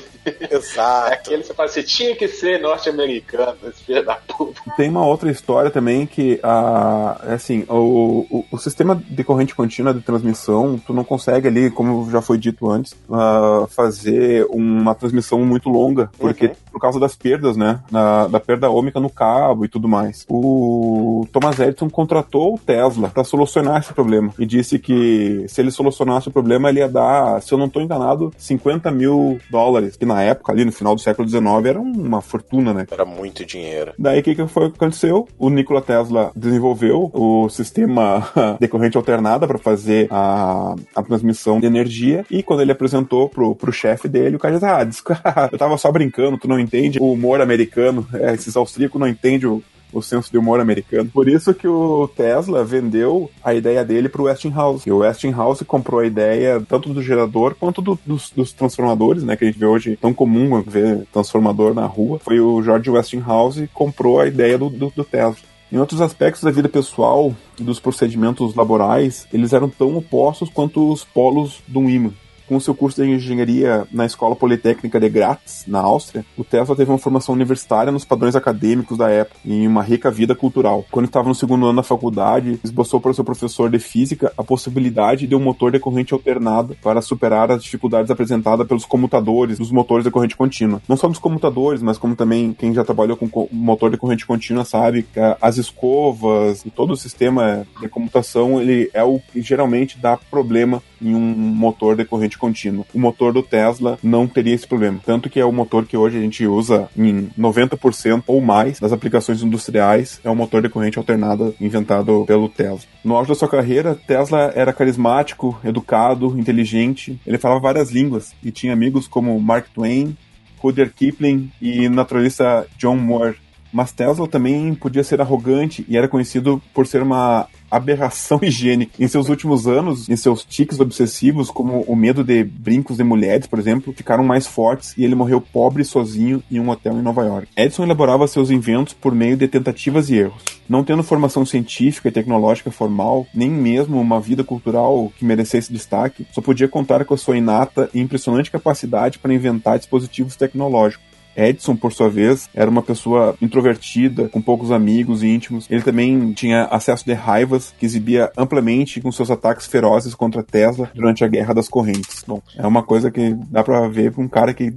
Exato. 0.51 1.11
É 1.11 1.13
aquele 1.13 1.41
que 1.41 1.47
você 1.47 1.53
fala 1.53 1.69
assim, 1.69 1.83
tinha 1.83 2.15
que 2.15 2.27
ser 2.27 2.59
norte-americano, 2.59 3.57
esse 3.67 3.83
filho 3.83 4.05
da 4.05 4.15
puta. 4.15 4.61
Tem 4.77 4.89
uma 4.89 5.05
outra 5.05 5.31
história 5.31 5.71
também 5.71 6.05
que, 6.05 6.39
uh, 6.43 7.33
assim, 7.33 7.65
o, 7.67 8.25
o, 8.29 8.45
o, 8.51 8.57
sistema 8.57 8.95
de 8.95 9.23
corrente 9.23 9.55
contínua 9.55 9.93
de 9.93 10.01
transmissão, 10.01 10.79
tu 10.85 10.93
não 10.93 11.03
consegue 11.03 11.47
ali, 11.47 11.71
como 11.71 12.09
já 12.11 12.21
foi 12.21 12.37
dito 12.37 12.69
antes, 12.69 12.93
uh, 13.09 13.67
fazer 13.67 14.45
uma 14.49 14.93
transmissão 14.93 15.39
muito 15.39 15.69
longa, 15.69 16.09
porque 16.19 16.47
uhum. 16.47 16.55
por 16.71 16.79
causa 16.79 16.99
das 16.99 17.15
perdas, 17.15 17.55
né? 17.57 17.79
Na, 17.89 18.27
da 18.27 18.39
perda 18.39 18.69
ômica 18.69 18.99
no 18.99 19.09
cabo 19.09 19.65
e 19.65 19.67
tudo 19.67 19.87
mais. 19.87 20.25
O 20.29 21.25
Thomas 21.31 21.59
Edison 21.59 21.89
contratou 21.89 22.55
o 22.55 22.59
Tesla 22.59 23.09
para 23.09 23.23
solucionar 23.23 23.79
esse 23.79 23.93
problema 23.93 24.33
e 24.37 24.45
disse 24.45 24.77
que 24.77 25.45
se 25.47 25.61
ele 25.61 25.71
solucionasse 25.71 26.27
o 26.27 26.31
problema, 26.31 26.40
ele 26.69 26.79
ia 26.79 26.89
dar, 26.89 27.41
se 27.41 27.51
eu 27.51 27.57
não 27.57 27.65
estou 27.65 27.81
enganado, 27.81 28.31
50 28.37 28.91
mil 28.91 29.39
dólares, 29.49 29.95
que 29.95 30.05
na 30.05 30.21
época, 30.21 30.51
ali 30.51 30.65
no 30.65 30.71
final 30.71 30.95
do 30.95 31.01
século 31.01 31.27
XIX, 31.27 31.43
era 31.65 31.79
uma 31.79 32.21
fortuna, 32.21 32.73
né? 32.73 32.85
Era 32.89 33.05
muito 33.05 33.45
dinheiro. 33.45 33.93
Daí 33.97 34.19
o 34.19 34.23
que, 34.23 34.35
que 34.35 34.47
foi 34.47 34.69
que 34.69 34.77
aconteceu? 34.77 35.27
O 35.37 35.49
Nikola 35.49 35.81
Tesla 35.81 36.31
desenvolveu 36.35 37.09
o 37.13 37.49
sistema 37.49 38.27
de 38.59 38.67
corrente 38.67 38.97
alternada 38.97 39.47
para 39.47 39.57
fazer 39.57 40.07
a, 40.11 40.75
a 40.95 41.03
transmissão 41.03 41.59
de 41.59 41.67
energia 41.67 42.25
e 42.29 42.43
quando 42.43 42.61
ele 42.61 42.71
apresentou 42.71 43.29
pro, 43.29 43.55
pro 43.55 43.71
chefe 43.71 44.07
dele, 44.07 44.35
o 44.35 44.39
cara 44.39 44.55
disse, 44.55 44.65
ah, 44.65 45.49
eu 45.51 45.57
tava 45.57 45.77
só 45.77 45.91
brincando, 45.91 46.37
tu 46.37 46.47
não 46.47 46.59
entende 46.59 46.99
o 46.99 47.11
humor 47.11 47.41
americano, 47.41 48.07
é, 48.13 48.33
esses 48.33 48.55
austríacos 48.55 48.99
não 48.99 49.07
entendem 49.07 49.49
o, 49.49 49.63
o 49.91 50.01
senso 50.01 50.31
de 50.31 50.37
humor 50.37 50.59
americano. 50.59 51.09
Por 51.09 51.27
isso 51.27 51.53
que 51.53 51.67
o 51.67 52.07
Tesla 52.07 52.63
vendeu 52.63 53.29
a 53.43 53.53
ideia 53.53 53.83
dele 53.83 54.09
pro 54.09 54.23
Westinghouse. 54.23 54.87
E 54.87 54.91
o 54.91 54.99
Westinghouse 54.99 55.65
comprou 55.65 55.99
a 55.99 56.05
ideia 56.05 56.63
tanto 56.67 56.93
do 56.93 57.01
gerador 57.01 57.55
quanto 57.59 57.81
do, 57.81 57.97
dos, 58.05 58.31
dos, 58.31 58.53
transformadores, 58.53 59.23
né? 59.23 59.35
Que 59.35 59.45
a 59.45 59.47
gente 59.47 59.59
vê 59.59 59.65
hoje 59.65 59.97
tão 59.99 60.13
comum 60.13 60.61
ver 60.61 61.05
transformador 61.11 61.73
na 61.73 61.85
rua. 61.85 62.19
Foi 62.19 62.39
o 62.39 62.61
George 62.61 62.89
Westinghouse 62.89 63.61
que 63.61 63.73
comprou 63.73 64.19
a 64.19 64.27
ideia 64.27 64.57
do, 64.57 64.69
do, 64.69 64.91
do 64.95 65.03
Tesla. 65.03 65.51
Em 65.71 65.77
outros 65.77 66.01
aspectos 66.01 66.43
da 66.43 66.51
vida 66.51 66.67
pessoal 66.67 67.33
e 67.57 67.63
dos 67.63 67.79
procedimentos 67.79 68.53
laborais, 68.55 69.25
eles 69.31 69.53
eram 69.53 69.69
tão 69.69 69.95
opostos 69.95 70.49
quanto 70.49 70.91
os 70.91 71.05
polos 71.05 71.61
do 71.67 71.89
imã 71.89 72.11
com 72.51 72.59
seu 72.59 72.75
curso 72.75 73.01
de 73.01 73.09
engenharia 73.09 73.87
na 73.93 74.05
Escola 74.05 74.35
Politécnica 74.35 74.99
de 74.99 75.07
Graz, 75.07 75.63
na 75.65 75.79
Áustria, 75.79 76.25
o 76.37 76.43
Tesla 76.43 76.75
teve 76.75 76.91
uma 76.91 76.97
formação 76.97 77.33
universitária 77.33 77.93
nos 77.93 78.03
padrões 78.03 78.35
acadêmicos 78.35 78.97
da 78.97 79.09
época 79.09 79.39
e 79.45 79.65
uma 79.65 79.81
rica 79.81 80.11
vida 80.11 80.35
cultural. 80.35 80.85
Quando 80.91 81.05
estava 81.05 81.29
no 81.29 81.33
segundo 81.33 81.65
ano 81.65 81.77
da 81.77 81.83
faculdade, 81.83 82.59
esboçou 82.61 82.99
para 82.99 83.11
o 83.11 83.13
seu 83.13 83.23
professor 83.23 83.69
de 83.69 83.79
física 83.79 84.33
a 84.37 84.43
possibilidade 84.43 85.27
de 85.27 85.33
um 85.33 85.39
motor 85.39 85.71
de 85.71 85.79
corrente 85.79 86.13
alternada 86.13 86.75
para 86.83 87.01
superar 87.01 87.49
as 87.49 87.63
dificuldades 87.63 88.11
apresentadas 88.11 88.67
pelos 88.67 88.83
comutadores 88.83 89.57
dos 89.57 89.71
motores 89.71 90.03
de 90.03 90.11
corrente 90.11 90.35
contínua. 90.35 90.81
Não 90.89 90.97
só 90.97 91.07
dos 91.07 91.19
comutadores, 91.19 91.81
mas 91.81 91.97
como 91.97 92.17
também 92.17 92.51
quem 92.51 92.73
já 92.73 92.83
trabalhou 92.83 93.15
com 93.15 93.47
motor 93.49 93.89
de 93.89 93.95
corrente 93.95 94.25
contínua 94.25 94.65
sabe 94.65 95.03
que 95.03 95.21
as 95.41 95.57
escovas 95.57 96.65
e 96.65 96.69
todo 96.69 96.91
o 96.91 96.97
sistema 96.97 97.65
de 97.79 97.87
comutação 97.87 98.61
ele 98.61 98.91
é 98.93 99.05
o 99.05 99.21
que 99.31 99.41
geralmente 99.41 99.97
dá 99.97 100.17
problema 100.17 100.83
em 101.01 101.15
um 101.15 101.19
motor 101.19 101.95
de 101.95 102.05
corrente 102.05 102.37
contínua. 102.41 102.85
O 102.93 102.99
motor 102.99 103.31
do 103.31 103.43
Tesla 103.43 103.99
não 104.03 104.27
teria 104.27 104.55
esse 104.55 104.67
problema. 104.67 104.99
Tanto 105.05 105.29
que 105.29 105.39
é 105.39 105.45
o 105.45 105.51
motor 105.51 105.85
que 105.85 105.95
hoje 105.95 106.17
a 106.17 106.21
gente 106.21 106.45
usa 106.45 106.89
em 106.97 107.29
90% 107.39 108.23
ou 108.25 108.41
mais 108.41 108.79
das 108.79 108.91
aplicações 108.91 109.43
industriais, 109.43 110.19
é 110.23 110.29
o 110.29 110.35
motor 110.35 110.61
de 110.61 110.69
corrente 110.69 110.97
alternada 110.97 111.53
inventado 111.61 112.25
pelo 112.25 112.49
Tesla. 112.49 112.89
No 113.03 113.15
auge 113.15 113.29
da 113.29 113.35
sua 113.35 113.47
carreira, 113.47 113.95
Tesla 113.95 114.51
era 114.55 114.73
carismático, 114.73 115.57
educado, 115.63 116.37
inteligente. 116.37 117.19
Ele 117.25 117.37
falava 117.37 117.61
várias 117.61 117.91
línguas 117.91 118.33
e 118.43 118.51
tinha 118.51 118.73
amigos 118.73 119.07
como 119.07 119.39
Mark 119.39 119.67
Twain, 119.73 120.17
Rudyard 120.57 120.93
Kipling 120.93 121.51
e 121.61 121.87
naturalista 121.89 122.65
John 122.77 122.97
Moore. 122.97 123.37
Mas 123.71 123.91
Tesla 123.91 124.27
também 124.27 124.73
podia 124.73 125.03
ser 125.03 125.21
arrogante 125.21 125.85
e 125.87 125.97
era 125.97 126.07
conhecido 126.07 126.61
por 126.73 126.85
ser 126.85 127.01
uma 127.01 127.47
aberração 127.71 128.39
higiênica. 128.43 128.91
Em 128.99 129.07
seus 129.07 129.29
últimos 129.29 129.65
anos, 129.65 130.09
em 130.09 130.15
seus 130.15 130.43
tiques 130.43 130.79
obsessivos, 130.79 131.49
como 131.49 131.81
o 131.81 131.95
medo 131.95 132.23
de 132.23 132.43
brincos 132.43 132.97
de 132.97 133.03
mulheres, 133.03 133.47
por 133.47 133.57
exemplo, 133.57 133.93
ficaram 133.93 134.23
mais 134.23 134.45
fortes 134.45 134.93
e 134.97 135.05
ele 135.05 135.15
morreu 135.15 135.39
pobre 135.39 135.85
sozinho 135.85 136.43
em 136.51 136.59
um 136.59 136.69
hotel 136.69 136.93
em 136.93 137.01
Nova 137.01 137.23
York. 137.23 137.47
Edison 137.55 137.83
elaborava 137.83 138.27
seus 138.27 138.51
inventos 138.51 138.93
por 138.93 139.15
meio 139.15 139.37
de 139.37 139.47
tentativas 139.47 140.09
e 140.09 140.15
erros. 140.15 140.43
Não 140.67 140.83
tendo 140.83 141.03
formação 141.03 141.45
científica 141.45 142.07
e 142.07 142.11
tecnológica 142.11 142.71
formal, 142.71 143.27
nem 143.33 143.49
mesmo 143.49 143.99
uma 143.99 144.19
vida 144.19 144.43
cultural 144.43 145.11
que 145.17 145.25
merecesse 145.25 145.71
destaque, 145.71 146.25
só 146.31 146.41
podia 146.41 146.67
contar 146.67 147.03
com 147.03 147.13
a 147.13 147.17
sua 147.17 147.37
inata 147.37 147.89
e 147.93 147.99
impressionante 147.99 148.51
capacidade 148.51 149.19
para 149.19 149.33
inventar 149.33 149.77
dispositivos 149.77 150.35
tecnológicos. 150.35 151.10
Edson, 151.35 151.75
por 151.75 151.93
sua 151.93 152.09
vez, 152.09 152.49
era 152.53 152.69
uma 152.69 152.81
pessoa 152.81 153.35
introvertida, 153.41 154.29
com 154.29 154.41
poucos 154.41 154.71
amigos 154.71 155.23
íntimos. 155.23 155.65
Ele 155.69 155.81
também 155.81 156.33
tinha 156.33 156.65
acesso 156.65 157.05
de 157.05 157.13
raivas 157.13 157.73
que 157.77 157.85
exibia 157.85 158.31
amplamente 158.37 159.01
com 159.01 159.11
seus 159.11 159.31
ataques 159.31 159.67
ferozes 159.67 160.15
contra 160.15 160.43
Tesla 160.43 160.89
durante 160.93 161.23
a 161.23 161.27
Guerra 161.27 161.53
das 161.53 161.67
Correntes. 161.67 162.23
Bom, 162.27 162.41
é 162.55 162.65
uma 162.65 162.83
coisa 162.83 163.11
que 163.11 163.33
dá 163.49 163.63
para 163.63 163.87
ver 163.87 164.11
com 164.13 164.23
um 164.23 164.27
cara 164.27 164.53
que 164.53 164.73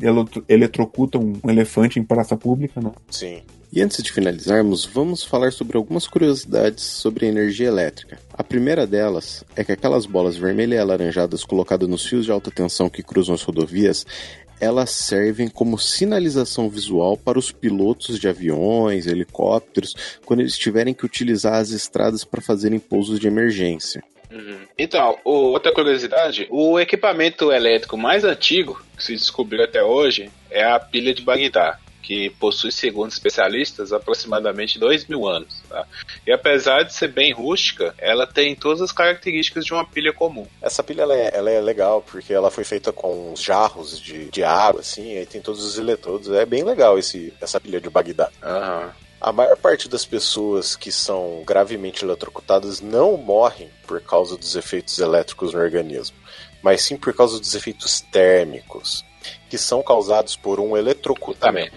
eletrocuta 0.48 1.18
um 1.18 1.34
elefante 1.48 1.98
em 1.98 2.04
praça 2.04 2.36
pública, 2.36 2.80
né? 2.80 2.90
Sim. 3.10 3.42
E 3.74 3.82
antes 3.82 4.00
de 4.04 4.12
finalizarmos, 4.12 4.86
vamos 4.86 5.24
falar 5.24 5.50
sobre 5.50 5.76
algumas 5.76 6.06
curiosidades 6.06 6.84
sobre 6.84 7.26
a 7.26 7.28
energia 7.28 7.66
elétrica. 7.66 8.20
A 8.32 8.44
primeira 8.44 8.86
delas 8.86 9.42
é 9.56 9.64
que 9.64 9.72
aquelas 9.72 10.06
bolas 10.06 10.36
vermelhas 10.36 10.78
e 10.78 10.80
alaranjadas 10.80 11.42
colocadas 11.42 11.88
nos 11.88 12.06
fios 12.06 12.24
de 12.24 12.30
alta 12.30 12.52
tensão 12.52 12.88
que 12.88 13.02
cruzam 13.02 13.34
as 13.34 13.42
rodovias 13.42 14.06
elas 14.60 14.90
servem 14.90 15.48
como 15.48 15.78
sinalização 15.78 16.68
visual 16.68 17.16
para 17.16 17.38
os 17.38 17.52
pilotos 17.52 18.18
de 18.18 18.28
aviões, 18.28 19.06
helicópteros, 19.06 20.18
quando 20.24 20.40
eles 20.40 20.56
tiverem 20.56 20.94
que 20.94 21.04
utilizar 21.04 21.54
as 21.54 21.70
estradas 21.70 22.24
para 22.24 22.40
fazerem 22.40 22.78
pousos 22.78 23.18
de 23.18 23.26
emergência. 23.26 24.02
Uhum. 24.30 24.58
Então, 24.76 25.16
outra 25.24 25.72
curiosidade, 25.72 26.46
o 26.50 26.80
equipamento 26.80 27.52
elétrico 27.52 27.96
mais 27.96 28.24
antigo 28.24 28.82
que 28.96 29.04
se 29.04 29.14
descobriu 29.14 29.62
até 29.62 29.82
hoje 29.82 30.30
é 30.50 30.64
a 30.64 30.80
pilha 30.80 31.14
de 31.14 31.22
Bagdá 31.22 31.78
que 32.04 32.28
possui, 32.38 32.70
segundo 32.70 33.10
especialistas, 33.10 33.90
aproximadamente 33.90 34.78
2 34.78 35.06
mil 35.06 35.26
anos. 35.26 35.62
Tá? 35.68 35.86
E 36.26 36.30
apesar 36.30 36.82
de 36.82 36.92
ser 36.92 37.08
bem 37.08 37.32
rústica, 37.32 37.94
ela 37.96 38.26
tem 38.26 38.54
todas 38.54 38.82
as 38.82 38.92
características 38.92 39.64
de 39.64 39.72
uma 39.72 39.86
pilha 39.86 40.12
comum. 40.12 40.46
Essa 40.60 40.82
pilha 40.82 41.02
ela 41.02 41.16
é, 41.16 41.30
ela 41.34 41.50
é 41.50 41.60
legal 41.60 42.02
porque 42.02 42.34
ela 42.34 42.50
foi 42.50 42.62
feita 42.62 42.92
com 42.92 43.32
uns 43.32 43.42
jarros 43.42 43.98
de, 43.98 44.26
de 44.30 44.44
água, 44.44 44.80
assim, 44.80 45.16
aí 45.16 45.24
tem 45.24 45.40
todos 45.40 45.64
os 45.64 45.78
eletrodos. 45.78 46.30
É 46.30 46.44
bem 46.44 46.62
legal 46.62 46.98
esse, 46.98 47.32
essa 47.40 47.58
pilha 47.58 47.80
de 47.80 47.88
Bagdá. 47.88 48.28
Uhum. 48.42 48.90
A 49.18 49.32
maior 49.32 49.56
parte 49.56 49.88
das 49.88 50.04
pessoas 50.04 50.76
que 50.76 50.92
são 50.92 51.42
gravemente 51.46 52.04
eletrocutadas 52.04 52.82
não 52.82 53.16
morrem 53.16 53.70
por 53.86 53.98
causa 54.02 54.36
dos 54.36 54.54
efeitos 54.54 54.98
elétricos 54.98 55.54
no 55.54 55.60
organismo, 55.60 56.16
mas 56.62 56.82
sim 56.82 56.98
por 56.98 57.14
causa 57.14 57.40
dos 57.40 57.54
efeitos 57.54 58.02
térmicos 58.02 59.02
que 59.54 59.58
são 59.58 59.84
causados 59.84 60.34
por 60.34 60.58
um 60.58 60.76
eletrocutamento. 60.76 61.76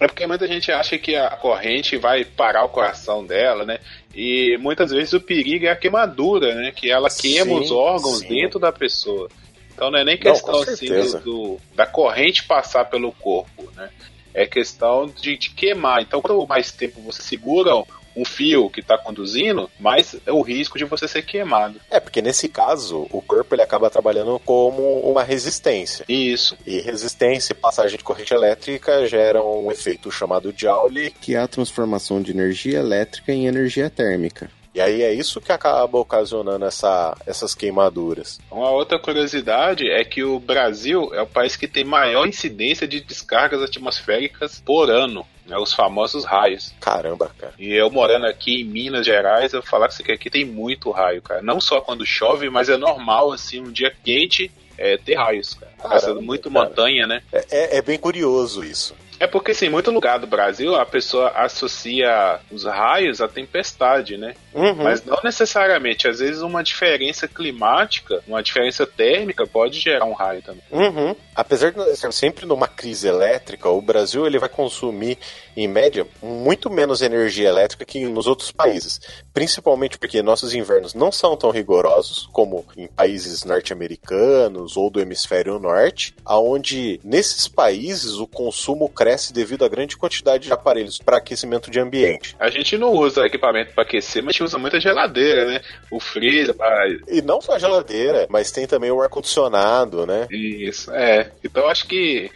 É 0.00 0.08
porque 0.08 0.26
muita 0.26 0.48
gente 0.48 0.72
acha 0.72 0.98
que 0.98 1.14
a 1.14 1.30
corrente 1.30 1.96
vai 1.96 2.24
parar 2.24 2.64
o 2.64 2.68
coração 2.68 3.24
dela, 3.24 3.64
né? 3.64 3.78
E 4.12 4.58
muitas 4.58 4.90
vezes 4.90 5.12
o 5.12 5.20
perigo 5.20 5.66
é 5.66 5.68
a 5.68 5.76
queimadura, 5.76 6.52
né? 6.56 6.72
Que 6.74 6.90
ela 6.90 7.08
queima 7.08 7.44
sim, 7.44 7.60
os 7.60 7.70
órgãos 7.70 8.18
sim. 8.18 8.28
dentro 8.28 8.58
da 8.58 8.72
pessoa. 8.72 9.28
Então 9.72 9.88
não 9.88 10.00
é 10.00 10.04
nem 10.04 10.18
questão 10.18 10.54
não, 10.54 10.62
assim 10.62 10.86
do, 10.88 11.20
do, 11.20 11.60
da 11.76 11.86
corrente 11.86 12.42
passar 12.42 12.86
pelo 12.86 13.12
corpo, 13.12 13.70
né? 13.76 13.88
É 14.34 14.44
questão 14.44 15.06
de, 15.06 15.38
de 15.38 15.50
queimar. 15.50 16.02
Então, 16.02 16.20
quanto 16.20 16.44
mais 16.48 16.72
tempo 16.72 17.00
você 17.02 17.22
segura 17.22 17.70
um 18.16 18.24
fio 18.24 18.70
que 18.70 18.80
está 18.80 18.98
conduzindo, 18.98 19.70
mais 19.78 20.16
é 20.26 20.32
o 20.32 20.42
risco 20.42 20.78
de 20.78 20.84
você 20.84 21.08
ser 21.08 21.22
queimado. 21.22 21.80
É, 21.90 22.00
porque 22.00 22.22
nesse 22.22 22.48
caso, 22.48 23.06
o 23.10 23.22
corpo 23.22 23.54
ele 23.54 23.62
acaba 23.62 23.90
trabalhando 23.90 24.38
como 24.40 25.00
uma 25.00 25.22
resistência. 25.22 26.04
Isso. 26.08 26.56
E 26.66 26.80
resistência 26.80 27.52
e 27.52 27.56
passagem 27.56 27.96
de 27.96 28.04
corrente 28.04 28.34
elétrica 28.34 29.06
geram 29.06 29.64
um 29.64 29.70
efeito 29.70 30.10
chamado 30.10 30.52
Joule, 30.56 31.10
que 31.20 31.34
é 31.34 31.38
a 31.38 31.48
transformação 31.48 32.20
de 32.20 32.30
energia 32.30 32.78
elétrica 32.78 33.32
em 33.32 33.46
energia 33.46 33.88
térmica. 33.90 34.50
E 34.74 34.80
aí 34.80 35.02
é 35.02 35.12
isso 35.12 35.40
que 35.40 35.52
acaba 35.52 35.98
ocasionando 35.98 36.64
essa, 36.64 37.16
essas 37.26 37.54
queimaduras. 37.54 38.40
Uma 38.50 38.70
outra 38.70 38.98
curiosidade 38.98 39.90
é 39.90 40.02
que 40.04 40.24
o 40.24 40.38
Brasil 40.38 41.10
é 41.14 41.20
o 41.20 41.26
país 41.26 41.56
que 41.56 41.68
tem 41.68 41.84
maior 41.84 42.26
incidência 42.26 42.88
de 42.88 43.00
descargas 43.00 43.62
atmosféricas 43.62 44.62
por 44.64 44.90
ano. 44.90 45.26
Né, 45.44 45.58
os 45.58 45.74
famosos 45.74 46.24
raios. 46.24 46.72
Caramba, 46.80 47.32
cara. 47.36 47.52
E 47.58 47.72
eu 47.72 47.90
morando 47.90 48.26
aqui 48.26 48.60
em 48.60 48.64
Minas 48.64 49.04
Gerais, 49.04 49.52
eu 49.52 49.60
falar 49.60 49.88
que 49.88 50.12
aqui 50.12 50.30
tem 50.30 50.44
muito 50.44 50.88
raio, 50.92 51.20
cara. 51.20 51.42
Não 51.42 51.60
só 51.60 51.80
quando 51.80 52.06
chove, 52.06 52.48
mas 52.48 52.68
é 52.68 52.76
normal, 52.76 53.32
assim, 53.32 53.60
um 53.60 53.72
dia 53.72 53.92
quente, 54.04 54.52
é, 54.78 54.96
ter 54.96 55.16
raios, 55.16 55.54
cara. 55.54 55.72
Caramba, 55.82 56.20
muito 56.22 56.48
cara. 56.48 56.68
montanha, 56.68 57.06
né? 57.08 57.22
É, 57.32 57.44
é, 57.50 57.76
é 57.78 57.82
bem 57.82 57.98
curioso 57.98 58.62
isso. 58.64 58.94
É 59.22 59.26
porque, 59.28 59.52
assim, 59.52 59.66
em 59.66 59.70
muito 59.70 59.92
lugar 59.92 60.18
do 60.18 60.26
Brasil, 60.26 60.74
a 60.74 60.84
pessoa 60.84 61.28
associa 61.28 62.40
os 62.50 62.64
raios 62.64 63.20
à 63.20 63.28
tempestade, 63.28 64.16
né? 64.16 64.34
Uhum. 64.52 64.74
Mas 64.74 65.04
não 65.04 65.20
necessariamente. 65.22 66.08
Às 66.08 66.18
vezes, 66.18 66.42
uma 66.42 66.60
diferença 66.60 67.28
climática, 67.28 68.20
uma 68.26 68.42
diferença 68.42 68.84
térmica, 68.84 69.46
pode 69.46 69.78
gerar 69.78 70.06
um 70.06 70.12
raio 70.12 70.42
também. 70.42 70.64
Uhum. 70.72 71.14
Apesar 71.36 71.70
de 71.70 71.80
estar 71.90 72.10
sempre 72.10 72.46
numa 72.46 72.66
crise 72.66 73.06
elétrica, 73.06 73.68
o 73.68 73.80
Brasil 73.80 74.26
ele 74.26 74.40
vai 74.40 74.48
consumir, 74.48 75.16
em 75.56 75.68
média, 75.68 76.04
muito 76.20 76.68
menos 76.68 77.00
energia 77.00 77.48
elétrica 77.48 77.84
que 77.84 78.04
nos 78.06 78.26
outros 78.26 78.50
países. 78.50 79.00
Principalmente 79.32 79.98
porque 79.98 80.20
nossos 80.20 80.52
invernos 80.52 80.94
não 80.94 81.12
são 81.12 81.36
tão 81.36 81.50
rigorosos 81.50 82.28
como 82.32 82.66
em 82.76 82.88
países 82.88 83.44
norte-americanos 83.44 84.76
ou 84.76 84.90
do 84.90 85.00
hemisfério 85.00 85.60
norte, 85.60 86.12
aonde 86.24 86.98
nesses 87.04 87.46
países 87.46 88.14
o 88.14 88.26
consumo 88.26 88.88
cresce 88.88 89.11
cresce 89.12 89.32
devido 89.32 89.64
à 89.64 89.68
grande 89.68 89.96
quantidade 89.96 90.44
de 90.44 90.52
aparelhos 90.52 90.98
para 90.98 91.18
aquecimento 91.18 91.70
de 91.70 91.78
ambiente. 91.78 92.34
A 92.38 92.48
gente 92.48 92.78
não 92.78 92.92
usa 92.92 93.26
equipamento 93.26 93.72
para 93.74 93.84
aquecer, 93.84 94.22
mas 94.22 94.30
a 94.30 94.32
gente 94.32 94.44
usa 94.44 94.58
muita 94.58 94.80
geladeira, 94.80 95.44
né? 95.46 95.60
O 95.90 96.00
freezer. 96.00 96.54
Pra... 96.54 96.88
E 97.08 97.20
não 97.20 97.40
só 97.40 97.54
a 97.54 97.58
geladeira, 97.58 98.26
mas 98.30 98.50
tem 98.50 98.66
também 98.66 98.90
o 98.90 99.00
ar-condicionado, 99.00 100.06
né? 100.06 100.26
Isso, 100.30 100.90
é. 100.92 101.30
Então 101.44 101.66
acho 101.68 101.86
que 101.86 102.30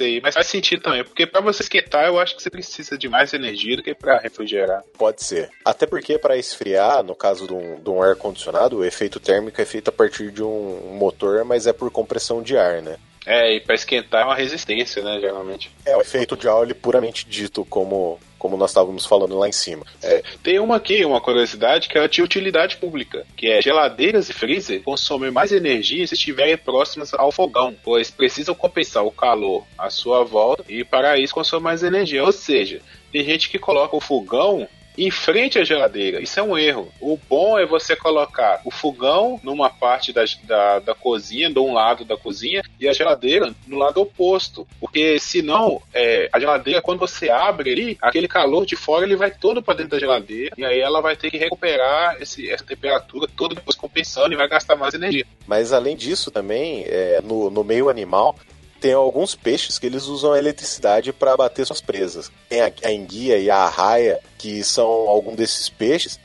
aí, 0.00 0.20
Mas 0.22 0.34
faz 0.34 0.46
sentido 0.46 0.82
também, 0.82 1.04
porque 1.04 1.26
para 1.26 1.40
você 1.40 1.62
esquentar, 1.62 2.06
eu 2.06 2.18
acho 2.18 2.36
que 2.36 2.42
você 2.42 2.50
precisa 2.50 2.98
de 2.98 3.08
mais 3.08 3.32
energia 3.32 3.76
do 3.76 3.82
que 3.82 3.94
para 3.94 4.18
refrigerar. 4.18 4.82
Pode 4.96 5.22
ser. 5.22 5.48
Até 5.64 5.86
porque 5.86 6.18
para 6.18 6.36
esfriar, 6.36 7.02
no 7.02 7.14
caso 7.14 7.46
de 7.46 7.54
um, 7.54 7.80
de 7.80 7.90
um 7.90 8.02
ar-condicionado, 8.02 8.78
o 8.78 8.84
efeito 8.84 9.20
térmico 9.20 9.60
é 9.60 9.64
feito 9.64 9.88
a 9.88 9.92
partir 9.92 10.30
de 10.30 10.42
um 10.42 10.96
motor, 10.98 11.44
mas 11.44 11.66
é 11.66 11.72
por 11.72 11.90
compressão 11.90 12.42
de 12.42 12.56
ar, 12.56 12.82
né? 12.82 12.96
É, 13.26 13.56
e 13.56 13.60
para 13.60 13.74
esquentar 13.74 14.22
é 14.22 14.24
uma 14.24 14.34
resistência, 14.34 15.02
né, 15.02 15.18
geralmente. 15.20 15.70
É, 15.84 15.96
o 15.96 16.00
efeito 16.00 16.36
de 16.36 16.44
Joule 16.44 16.74
puramente 16.74 17.26
dito, 17.28 17.64
como, 17.64 18.18
como 18.38 18.56
nós 18.56 18.70
estávamos 18.70 19.04
falando 19.04 19.38
lá 19.38 19.48
em 19.48 19.52
cima. 19.52 19.84
É, 20.02 20.22
tem 20.42 20.58
uma 20.58 20.76
aqui, 20.76 21.04
uma 21.04 21.20
curiosidade, 21.20 21.88
que 21.88 21.98
é 21.98 22.08
de 22.08 22.22
utilidade 22.22 22.76
pública, 22.76 23.26
que 23.36 23.50
é 23.50 23.60
geladeiras 23.60 24.28
e 24.28 24.32
freezer 24.32 24.82
consomem 24.82 25.30
mais 25.30 25.52
energia 25.52 26.06
se 26.06 26.14
estiverem 26.14 26.56
próximas 26.56 27.12
ao 27.14 27.32
fogão, 27.32 27.74
pois 27.82 28.10
precisam 28.10 28.54
compensar 28.54 29.04
o 29.04 29.12
calor 29.12 29.64
à 29.76 29.90
sua 29.90 30.24
volta 30.24 30.64
e 30.68 30.84
para 30.84 31.18
isso 31.18 31.34
consomem 31.34 31.64
mais 31.64 31.82
energia. 31.82 32.24
Ou 32.24 32.32
seja, 32.32 32.80
tem 33.12 33.24
gente 33.24 33.48
que 33.48 33.58
coloca 33.58 33.96
o 33.96 34.00
fogão 34.00 34.68
em 34.98 35.10
frente 35.10 35.58
à 35.58 35.64
geladeira. 35.64 36.20
Isso 36.20 36.40
é 36.40 36.42
um 36.42 36.58
erro. 36.58 36.92
O 37.00 37.16
bom 37.28 37.58
é 37.58 37.64
você 37.64 37.94
colocar 37.94 38.60
o 38.64 38.70
fogão 38.70 39.40
numa 39.44 39.70
parte 39.70 40.12
da, 40.12 40.24
da, 40.44 40.78
da 40.80 40.94
cozinha, 40.94 41.48
de 41.48 41.58
um 41.58 41.72
lado 41.72 42.04
da 42.04 42.16
cozinha, 42.16 42.62
e 42.80 42.88
a 42.88 42.92
geladeira 42.92 43.54
no 43.66 43.78
lado 43.78 44.00
oposto. 44.00 44.66
Porque 44.80 45.18
senão, 45.20 45.80
é, 45.94 46.28
a 46.32 46.40
geladeira, 46.40 46.82
quando 46.82 46.98
você 46.98 47.30
abre 47.30 47.72
ali, 47.72 47.98
aquele 48.02 48.26
calor 48.26 48.66
de 48.66 48.74
fora 48.74 49.04
ele 49.04 49.16
vai 49.16 49.30
todo 49.30 49.62
para 49.62 49.74
dentro 49.74 49.92
da 49.92 50.00
geladeira, 50.00 50.54
e 50.58 50.64
aí 50.64 50.80
ela 50.80 51.00
vai 51.00 51.16
ter 51.16 51.30
que 51.30 51.38
recuperar 51.38 52.16
esse, 52.20 52.50
essa 52.50 52.64
temperatura 52.64 53.28
toda 53.36 53.54
depois 53.54 53.76
compensando 53.76 54.32
e 54.32 54.36
vai 54.36 54.48
gastar 54.48 54.74
mais 54.74 54.94
energia. 54.94 55.24
Mas 55.46 55.72
além 55.72 55.96
disso 55.96 56.30
também, 56.30 56.82
é, 56.86 57.20
no, 57.22 57.50
no 57.50 57.62
meio 57.62 57.88
animal, 57.88 58.34
tem 58.80 58.92
alguns 58.92 59.34
peixes 59.34 59.78
que 59.78 59.86
eles 59.86 60.04
usam 60.04 60.36
eletricidade 60.36 61.12
para 61.12 61.36
bater 61.36 61.66
suas 61.66 61.80
presas. 61.80 62.30
Tem 62.48 62.60
a, 62.60 62.72
a 62.84 62.92
enguia 62.92 63.38
e 63.38 63.50
a 63.50 63.58
arraia, 63.58 64.20
que 64.36 64.62
são 64.62 64.86
algum 64.86 65.34
desses 65.34 65.68
peixes, 65.68 66.18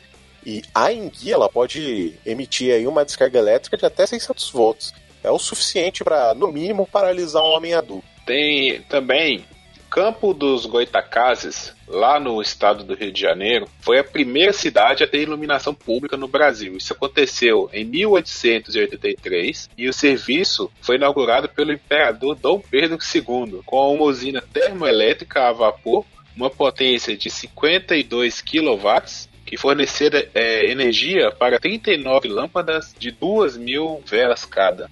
e 0.45 0.61
a 0.73 0.91
enguia 0.91 1.35
ela 1.35 1.49
pode 1.49 2.13
emitir 2.25 2.73
aí 2.73 2.85
uma 2.85 3.05
descarga 3.05 3.39
elétrica 3.39 3.77
de 3.77 3.85
até 3.85 4.05
600 4.05 4.49
volts. 4.49 4.93
É 5.23 5.31
o 5.31 5.39
suficiente 5.39 6.03
para, 6.03 6.33
no 6.33 6.51
mínimo, 6.51 6.87
paralisar 6.91 7.41
um 7.41 7.55
homem 7.55 7.73
adulto. 7.73 8.05
Tem 8.25 8.81
também 8.83 9.45
Campo 9.93 10.33
dos 10.33 10.65
Goitacazes, 10.65 11.71
lá 11.87 12.19
no 12.19 12.41
estado 12.41 12.83
do 12.83 12.95
Rio 12.95 13.11
de 13.11 13.21
Janeiro, 13.21 13.69
foi 13.79 13.99
a 13.99 14.03
primeira 14.03 14.51
cidade 14.51 15.03
a 15.03 15.07
ter 15.07 15.21
iluminação 15.21 15.71
pública 15.71 16.17
no 16.17 16.27
Brasil. 16.27 16.75
Isso 16.75 16.93
aconteceu 16.93 17.69
em 17.71 17.85
1883 17.85 19.69
e 19.77 19.87
o 19.87 19.93
serviço 19.93 20.71
foi 20.81 20.95
inaugurado 20.95 21.47
pelo 21.47 21.71
imperador 21.71 22.33
Dom 22.33 22.59
Pedro 22.59 22.97
II, 22.97 23.61
com 23.67 23.93
uma 23.93 24.05
usina 24.05 24.41
termoelétrica 24.41 25.47
a 25.47 25.53
vapor, 25.53 26.03
uma 26.35 26.49
potência 26.49 27.15
de 27.15 27.29
52 27.29 28.41
kW 28.41 29.29
que 29.45 29.57
fornecia 29.57 30.09
é, 30.33 30.71
energia 30.71 31.29
para 31.29 31.59
39 31.59 32.29
lâmpadas 32.29 32.95
de 32.97 33.11
2 33.11 33.57
mil 33.57 34.01
velas 34.07 34.43
cada. 34.43 34.89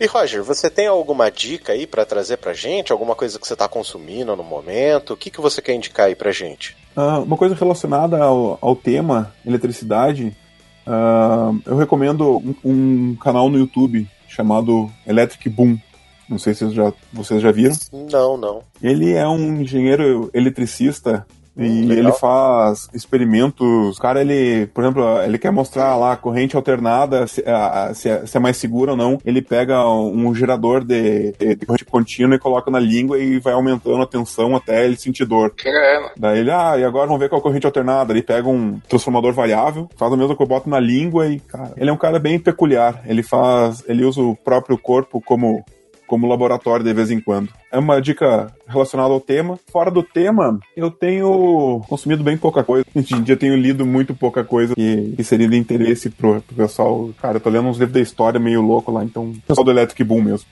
E 0.00 0.06
Roger, 0.06 0.42
você 0.42 0.70
tem 0.70 0.86
alguma 0.86 1.30
dica 1.30 1.74
aí 1.74 1.86
para 1.86 2.06
trazer 2.06 2.38
pra 2.38 2.54
gente? 2.54 2.90
Alguma 2.90 3.14
coisa 3.14 3.38
que 3.38 3.46
você 3.46 3.52
está 3.52 3.68
consumindo 3.68 4.34
no 4.34 4.42
momento? 4.42 5.12
O 5.12 5.16
que, 5.16 5.30
que 5.30 5.42
você 5.42 5.60
quer 5.60 5.74
indicar 5.74 6.06
aí 6.06 6.14
pra 6.14 6.32
gente? 6.32 6.74
Uh, 6.96 7.22
uma 7.22 7.36
coisa 7.36 7.54
relacionada 7.54 8.16
ao, 8.16 8.56
ao 8.62 8.74
tema 8.74 9.30
eletricidade, 9.44 10.34
uh, 10.86 11.60
eu 11.66 11.76
recomendo 11.76 12.38
um, 12.38 12.54
um, 12.64 13.16
canal 13.16 13.50
no 13.50 13.58
YouTube 13.58 14.08
chamado 14.26 14.90
Electric 15.06 15.50
Boom. 15.50 15.76
Não 16.26 16.38
sei 16.38 16.54
se 16.54 16.70
já, 16.70 16.90
vocês 17.12 17.42
já 17.42 17.52
viram. 17.52 17.76
Não, 18.10 18.38
não. 18.38 18.62
Ele 18.82 19.12
é 19.12 19.28
um 19.28 19.60
engenheiro 19.60 20.30
eletricista 20.32 21.26
e 21.56 21.82
Legal. 21.82 22.04
ele 22.04 22.12
faz 22.12 22.88
experimentos. 22.94 23.96
O 23.96 24.00
cara, 24.00 24.20
ele, 24.20 24.66
por 24.68 24.84
exemplo, 24.84 25.22
ele 25.22 25.38
quer 25.38 25.50
mostrar 25.50 25.96
lá 25.96 26.12
a 26.12 26.16
corrente 26.16 26.56
alternada, 26.56 27.26
se, 27.26 27.42
a, 27.46 27.92
se, 27.94 28.08
é, 28.08 28.26
se 28.26 28.36
é 28.36 28.40
mais 28.40 28.56
segura 28.56 28.92
ou 28.92 28.96
não. 28.96 29.18
Ele 29.24 29.42
pega 29.42 29.86
um 29.88 30.34
gerador 30.34 30.84
de, 30.84 31.32
de, 31.32 31.66
corrente 31.66 31.84
contínua 31.84 32.36
e 32.36 32.38
coloca 32.38 32.70
na 32.70 32.78
língua 32.78 33.18
e 33.18 33.38
vai 33.38 33.52
aumentando 33.52 34.02
a 34.02 34.06
tensão 34.06 34.56
até 34.56 34.84
ele 34.84 34.96
sentir 34.96 35.24
dor. 35.24 35.52
Caramba. 35.56 36.12
Daí 36.16 36.38
ele, 36.38 36.50
ah, 36.50 36.76
e 36.78 36.84
agora 36.84 37.06
vamos 37.06 37.20
ver 37.20 37.28
qual 37.28 37.38
é 37.38 37.40
a 37.40 37.42
corrente 37.42 37.66
alternada. 37.66 38.12
Ele 38.12 38.22
pega 38.22 38.48
um 38.48 38.80
transformador 38.88 39.32
variável, 39.32 39.88
faz 39.96 40.12
a 40.12 40.16
mesma 40.16 40.36
que 40.36 40.42
eu 40.42 40.46
boto 40.46 40.68
na 40.68 40.80
língua 40.80 41.26
e, 41.26 41.40
cara, 41.40 41.72
ele 41.76 41.90
é 41.90 41.92
um 41.92 41.98
cara 41.98 42.18
bem 42.18 42.38
peculiar. 42.38 43.02
Ele 43.06 43.22
faz, 43.22 43.84
ele 43.86 44.04
usa 44.04 44.20
o 44.22 44.36
próprio 44.36 44.78
corpo 44.78 45.20
como 45.20 45.64
como 46.10 46.26
laboratório 46.26 46.84
de 46.84 46.92
vez 46.92 47.08
em 47.08 47.20
quando. 47.20 47.50
É 47.70 47.78
uma 47.78 48.02
dica 48.02 48.52
relacionada 48.66 49.14
ao 49.14 49.20
tema. 49.20 49.60
Fora 49.70 49.92
do 49.92 50.02
tema, 50.02 50.58
eu 50.76 50.90
tenho 50.90 51.80
consumido 51.88 52.24
bem 52.24 52.36
pouca 52.36 52.64
coisa. 52.64 52.84
Hoje 52.92 53.14
em 53.14 53.22
dia 53.22 53.36
tenho 53.36 53.56
lido 53.56 53.86
muito 53.86 54.12
pouca 54.12 54.42
coisa 54.42 54.74
que, 54.74 55.14
que 55.16 55.22
seria 55.22 55.46
de 55.48 55.56
interesse 55.56 56.10
pro, 56.10 56.42
pro 56.42 56.56
pessoal. 56.56 57.10
Cara, 57.22 57.36
eu 57.36 57.40
tô 57.40 57.48
lendo 57.48 57.68
uns 57.68 57.78
livros 57.78 57.94
da 57.94 58.00
história 58.00 58.40
meio 58.40 58.60
louco 58.60 58.90
lá, 58.90 59.04
então 59.04 59.32
pessoal 59.46 59.64
do 59.64 59.70
Electric 59.70 60.02
Boom 60.02 60.20
mesmo. 60.20 60.48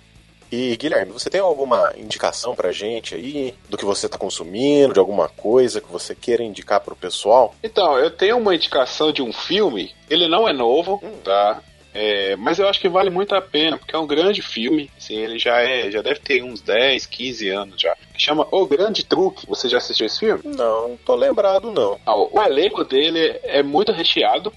E 0.51 0.77
Guilherme, 0.77 1.13
você 1.13 1.29
tem 1.29 1.41
alguma 1.41 1.93
indicação 1.99 2.55
pra 2.55 2.73
gente 2.73 3.15
aí 3.15 3.55
do 3.69 3.77
que 3.77 3.85
você 3.85 4.09
tá 4.09 4.17
consumindo, 4.17 4.95
de 4.95 5.01
alguma 5.01 5.29
coisa 5.29 5.81
que 5.81 5.91
você 5.91 6.15
queira 6.15 6.43
indicar 6.43 6.81
pro 6.81 6.97
pessoal? 6.97 7.55
Então, 7.63 7.99
eu 7.99 8.11
tenho 8.11 8.39
uma 8.39 8.55
indicação 8.55 9.13
de 9.13 9.21
um 9.21 9.33
filme, 9.33 9.93
ele 10.09 10.27
não 10.27 10.49
é 10.49 10.53
novo, 10.53 11.01
hum. 11.03 11.19
tá? 11.23 11.61
É, 12.01 12.37
mas 12.37 12.61
eu 12.61 12.69
acho 12.69 12.79
que 12.79 12.89
vale 12.89 13.11
muito 13.11 13.35
a 13.35 13.43
pena, 13.43 13.77
porque 13.77 13.95
é 13.95 13.99
um 13.99 14.07
grande 14.07 14.41
filme. 14.41 14.89
Assim, 14.97 15.17
ele 15.17 15.37
já 15.37 15.61
é, 15.61 15.91
já 15.91 16.01
deve 16.01 16.21
ter 16.21 16.45
uns 16.45 16.61
10, 16.61 17.07
15 17.07 17.49
anos 17.49 17.81
já. 17.81 17.93
Que 18.15 18.23
chama 18.23 18.47
O 18.53 18.65
Grande 18.67 19.05
Truque. 19.05 19.45
Você 19.49 19.69
já 19.69 19.79
assistiu 19.79 20.07
esse 20.07 20.21
filme? 20.21 20.41
Não, 20.45 20.97
tô 21.05 21.17
lembrado 21.17 21.73
não. 21.73 21.99
Ah, 22.07 22.17
o 22.17 22.41
elenco 22.41 22.85
dele 22.85 23.41
é 23.43 23.65
muito 23.65 23.91
recheado 23.91 24.53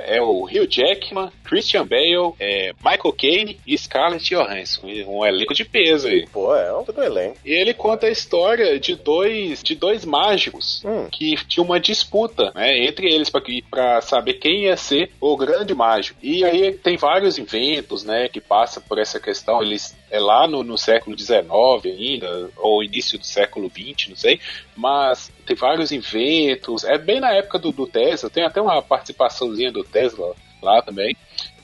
É 0.00 0.20
o 0.20 0.44
Hugh 0.44 0.66
Jackman, 0.68 1.30
Christian 1.44 1.86
Bale, 1.86 2.34
é, 2.38 2.72
Michael 2.84 3.14
Caine 3.18 3.60
e 3.66 3.76
Scarlett 3.76 4.34
Johansson. 4.34 4.86
Um 5.06 5.24
elenco 5.24 5.54
de 5.54 5.64
peso 5.64 6.08
aí. 6.08 6.26
Pô, 6.32 6.54
é 6.54 6.76
um 6.76 6.84
do 6.84 7.02
elenco. 7.02 7.36
E 7.44 7.52
ele 7.52 7.74
conta 7.74 8.06
a 8.06 8.10
história 8.10 8.78
de 8.78 8.94
dois, 8.94 9.62
de 9.62 9.74
dois 9.74 10.04
mágicos 10.04 10.82
hum. 10.84 11.08
que 11.10 11.36
tinham 11.46 11.64
uma 11.64 11.80
disputa 11.80 12.52
né, 12.54 12.86
entre 12.86 13.12
eles 13.12 13.30
para 13.70 14.00
saber 14.00 14.34
quem 14.34 14.64
ia 14.64 14.76
ser 14.76 15.10
o 15.20 15.36
grande 15.36 15.74
mágico. 15.74 16.18
E 16.22 16.44
aí 16.44 16.72
tem 16.72 16.96
vários 16.96 17.38
inventos 17.38 18.04
né, 18.04 18.28
que 18.28 18.40
passam 18.40 18.82
por 18.82 18.98
essa 18.98 19.20
questão. 19.20 19.62
Eles 19.62 19.96
é 20.10 20.18
lá 20.18 20.46
no, 20.46 20.62
no 20.62 20.78
século 20.78 21.18
XIX 21.18 21.44
ainda, 21.84 22.50
ou 22.56 22.82
início 22.82 23.18
do 23.18 23.26
século 23.26 23.70
XX, 23.70 24.08
não 24.08 24.16
sei, 24.16 24.40
mas 24.76 25.30
tem 25.48 25.56
vários 25.56 25.90
inventos, 25.90 26.84
é 26.84 26.98
bem 26.98 27.20
na 27.20 27.32
época 27.32 27.58
do, 27.58 27.72
do 27.72 27.86
Tesla, 27.86 28.28
tem 28.28 28.44
até 28.44 28.60
uma 28.60 28.82
participaçãozinha 28.82 29.72
do 29.72 29.82
Tesla 29.82 30.34
lá 30.62 30.82
também, 30.82 31.16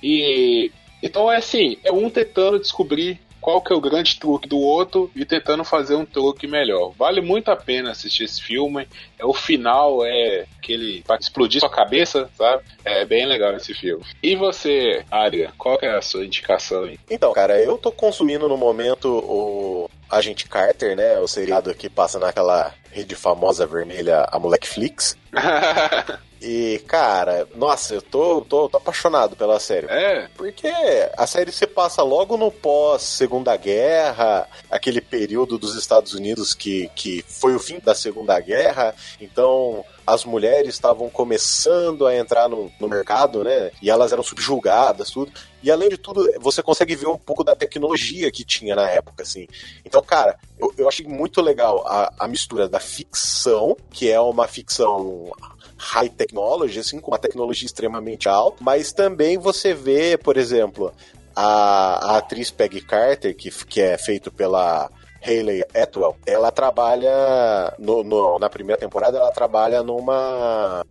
e 0.03 0.73
então 1.03 1.31
é 1.31 1.37
assim, 1.37 1.77
é 1.85 1.93
um 1.93 2.09
tentando 2.09 2.59
descobrir 2.59 3.21
qual 3.45 3.61
que 3.61 3.75
é 3.75 3.77
o 3.77 3.81
grande 3.81 4.19
truque 4.19 4.49
do 4.49 4.59
outro 4.59 5.11
e 5.15 5.23
tentando 5.23 5.63
fazer 5.65 5.95
um 5.97 6.07
truque 6.07 6.47
melhor. 6.47 6.95
Vale 6.97 7.21
muito 7.21 7.51
a 7.51 7.57
pena 7.57 7.91
assistir 7.91 8.25
esse 8.25 8.43
filme. 8.43 8.89
É 9.19 9.27
o 9.27 9.35
final 9.35 10.03
é 10.03 10.47
aquele 10.57 11.03
para 11.03 11.19
explodir 11.21 11.61
sua 11.61 11.69
cabeça, 11.69 12.31
sabe? 12.39 12.63
É 12.83 13.05
bem 13.05 13.27
legal 13.27 13.55
esse 13.55 13.75
filme. 13.75 14.03
E 14.23 14.35
você, 14.35 15.05
Arya, 15.11 15.53
qual 15.59 15.79
é 15.83 15.95
a 15.95 16.01
sua 16.01 16.25
indicação 16.25 16.85
aí? 16.85 16.99
Então, 17.11 17.35
cara, 17.35 17.63
eu 17.63 17.77
tô 17.77 17.93
consumindo 17.93 18.49
no 18.49 18.57
momento 18.57 19.11
o 19.11 19.91
Agente 20.17 20.49
Carter, 20.49 20.97
né? 20.97 21.19
O 21.19 21.29
seriado 21.29 21.75
que 21.75 21.89
passa 21.89 22.19
naquela 22.19 22.75
rede 22.91 23.15
famosa 23.15 23.67
vermelha, 23.67 24.27
a 24.31 24.39
Molequeflix. 24.39 25.17
E, 26.47 26.79
cara, 26.87 27.49
nossa, 27.55 27.95
eu 27.95 28.03
tô, 28.03 28.43
tô, 28.43 28.69
tô, 28.69 28.77
apaixonado 28.77 29.35
pela 29.35 29.59
série. 29.59 29.87
É. 29.87 30.29
Porque 30.37 30.71
a 31.17 31.27
série 31.27 31.51
se 31.51 31.67
passa 31.67 32.03
logo 32.03 32.37
no 32.37 32.51
pós-Segunda 32.51 33.57
Guerra, 33.57 34.47
aquele 34.71 35.01
período 35.01 35.57
dos 35.57 35.75
Estados 35.75 36.13
Unidos 36.13 36.53
que, 36.53 36.91
que 36.95 37.25
foi 37.27 37.55
o 37.55 37.59
fim 37.59 37.79
da 37.79 37.95
Segunda 37.95 38.39
Guerra. 38.41 38.95
Então, 39.19 39.83
as 40.07 40.25
mulheres 40.25 40.75
estavam 40.75 41.09
começando 41.09 42.07
a 42.07 42.17
entrar 42.17 42.49
no, 42.49 42.71
no, 42.79 42.89
mercado, 42.89 43.43
né? 43.43 43.71
E 43.81 43.91
elas 43.91 44.13
eram 44.13 44.23
subjugadas, 44.23 45.11
tudo. 45.11 45.33
E 45.63 45.71
além 45.71 45.89
de 45.89 45.97
tudo, 45.97 46.29
você 46.41 46.63
consegue 46.63 46.95
ver 46.95 47.09
um 47.09 47.17
pouco 47.17 47.43
da 47.43 47.57
tecnologia 47.57 48.31
que 48.31 48.45
tinha 48.45 48.75
na 48.77 48.89
época, 48.89 49.23
assim. 49.23 49.47
Então, 49.85 50.03
cara, 50.03 50.39
eu, 50.59 50.73
eu 50.77 50.89
achei 50.89 51.07
muito 51.07 51.41
legal 51.41 51.87
a, 51.87 52.13
a 52.19 52.29
mistura 52.29 52.69
da 52.69 52.81
ficção, 52.81 53.77
que 53.91 54.11
é 54.11 54.21
uma 54.21 54.47
ficção 54.47 55.33
high 55.77 56.09
technology, 56.09 56.79
assim, 56.79 57.01
com 57.01 57.11
uma 57.11 57.19
tecnologia 57.19 57.67
extremamente 57.67 58.29
alta, 58.29 58.59
mas 58.61 58.93
também 58.93 59.39
você 59.39 59.75
vê, 59.75 60.17
por 60.17 60.37
exemplo, 60.37 60.93
a, 61.35 62.13
a 62.13 62.19
atriz 62.19 62.51
Peggy 62.51 62.81
Carter, 62.81 63.35
que, 63.37 63.51
que 63.51 63.81
é 63.81 63.99
feito 63.99 64.31
pela 64.31 64.91
Hayley 65.25 65.65
Atwell, 65.75 66.17
ela 66.27 66.51
trabalha 66.51 67.75
no, 67.79 68.05
no, 68.05 68.39
na 68.39 68.51
primeira 68.51 68.81
temporada, 68.81 69.19
ela 69.19 69.33
trabalha 69.33 69.83
numa 69.83 70.85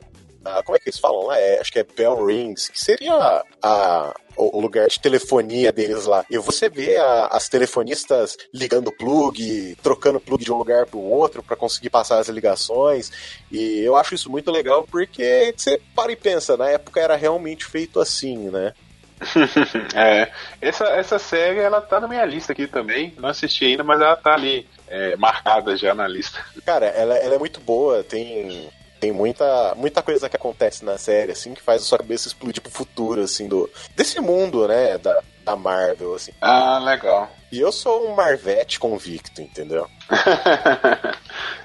como 0.65 0.75
é 0.75 0.79
que 0.79 0.89
eles 0.89 0.99
falam 0.99 1.27
lá? 1.27 1.39
É, 1.39 1.59
acho 1.59 1.71
que 1.71 1.79
é 1.79 1.83
Bell 1.83 2.25
Rings, 2.25 2.67
que 2.67 2.79
seria 2.79 3.13
a, 3.13 3.43
a, 3.61 4.15
o 4.35 4.59
lugar 4.59 4.87
de 4.87 4.99
telefonia 4.99 5.71
deles 5.71 6.05
lá. 6.05 6.25
E 6.29 6.37
você 6.37 6.69
vê 6.69 6.97
a, 6.97 7.27
as 7.27 7.47
telefonistas 7.47 8.35
ligando 8.53 8.91
plug, 8.91 9.75
trocando 9.81 10.19
plug 10.19 10.43
de 10.43 10.51
um 10.51 10.57
lugar 10.57 10.85
para 10.85 10.97
o 10.97 11.09
outro 11.09 11.41
para 11.41 11.55
conseguir 11.55 11.89
passar 11.89 12.19
as 12.19 12.27
ligações. 12.27 13.11
E 13.51 13.79
eu 13.79 13.95
acho 13.95 14.15
isso 14.15 14.29
muito 14.29 14.51
legal 14.51 14.85
porque 14.89 15.53
você 15.55 15.81
para 15.95 16.11
e 16.11 16.15
pensa, 16.15 16.57
na 16.57 16.69
época 16.69 16.99
era 16.99 17.15
realmente 17.15 17.65
feito 17.65 17.99
assim, 17.99 18.49
né? 18.49 18.73
é, 19.95 20.31
essa, 20.61 20.85
essa 20.85 21.19
série 21.19 21.59
ela 21.59 21.81
tá 21.81 21.99
na 21.99 22.07
minha 22.07 22.25
lista 22.25 22.53
aqui 22.53 22.67
também. 22.67 23.13
Não 23.17 23.29
assisti 23.29 23.65
ainda, 23.65 23.83
mas 23.83 24.01
ela 24.01 24.15
tá 24.15 24.33
ali 24.33 24.67
é, 24.87 25.15
marcada 25.15 25.75
já 25.77 25.93
na 25.93 26.07
lista. 26.07 26.39
Cara, 26.65 26.87
ela, 26.87 27.15
ela 27.17 27.35
é 27.35 27.39
muito 27.39 27.59
boa, 27.59 28.03
tem 28.03 28.69
tem 29.03 29.11
muita, 29.11 29.75
muita 29.75 30.01
coisa 30.01 30.29
que 30.29 30.37
acontece 30.37 30.85
na 30.85 30.97
série, 30.97 31.33
assim, 31.33 31.53
que 31.53 31.61
faz 31.61 31.81
a 31.81 31.85
sua 31.85 31.97
cabeça 31.97 32.29
explodir 32.29 32.61
pro 32.61 32.71
futuro, 32.71 33.21
assim, 33.21 33.49
do, 33.49 33.69
desse 33.97 34.17
mundo, 34.21 34.65
né, 34.65 34.97
da, 34.97 35.21
da 35.43 35.57
Marvel, 35.57 36.15
assim. 36.15 36.31
Ah, 36.39 36.79
legal. 36.79 37.29
E 37.53 37.59
eu 37.59 37.71
sou 37.71 38.09
um 38.09 38.15
Marvete 38.15 38.79
convicto, 38.79 39.39
entendeu? 39.39 39.87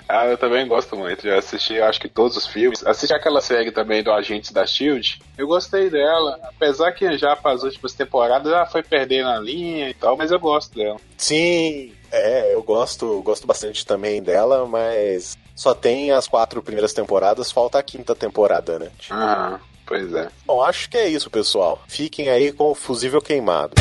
ah, 0.06 0.26
eu 0.26 0.36
também 0.36 0.68
gosto 0.68 0.94
muito. 0.94 1.22
Já 1.22 1.38
assisti, 1.38 1.80
acho 1.80 1.98
que 1.98 2.10
todos 2.10 2.36
os 2.36 2.46
filmes. 2.46 2.86
Assisti 2.86 3.14
aquela 3.14 3.40
série 3.40 3.72
também 3.72 4.02
do 4.02 4.12
Agentes 4.12 4.50
da 4.52 4.66
Shield. 4.66 5.18
Eu 5.38 5.46
gostei 5.46 5.88
dela. 5.88 6.38
Apesar 6.42 6.92
que 6.92 7.16
já 7.16 7.38
as 7.42 7.62
últimas 7.62 7.94
temporadas 7.94 8.52
já 8.52 8.66
foi 8.66 8.82
perdendo 8.82 9.30
a 9.30 9.38
linha 9.38 9.88
e 9.88 9.94
tal, 9.94 10.14
mas 10.14 10.30
eu 10.30 10.38
gosto 10.38 10.76
dela. 10.76 11.00
Sim, 11.16 11.94
é, 12.12 12.52
eu 12.52 12.62
gosto, 12.62 13.22
gosto 13.22 13.46
bastante 13.46 13.86
também 13.86 14.22
dela, 14.22 14.66
mas 14.66 15.38
só 15.56 15.72
tem 15.72 16.10
as 16.10 16.28
quatro 16.28 16.62
primeiras 16.62 16.92
temporadas, 16.92 17.50
falta 17.50 17.78
a 17.78 17.82
quinta 17.82 18.14
temporada, 18.14 18.78
né? 18.78 18.90
Ah, 19.08 19.58
pois 19.86 20.12
é. 20.12 20.28
Bom, 20.44 20.62
acho 20.62 20.90
que 20.90 20.98
é 20.98 21.08
isso, 21.08 21.30
pessoal. 21.30 21.80
Fiquem 21.88 22.28
aí 22.28 22.52
com 22.52 22.72
o 22.72 22.74
fusível 22.74 23.22
queimado. 23.22 23.72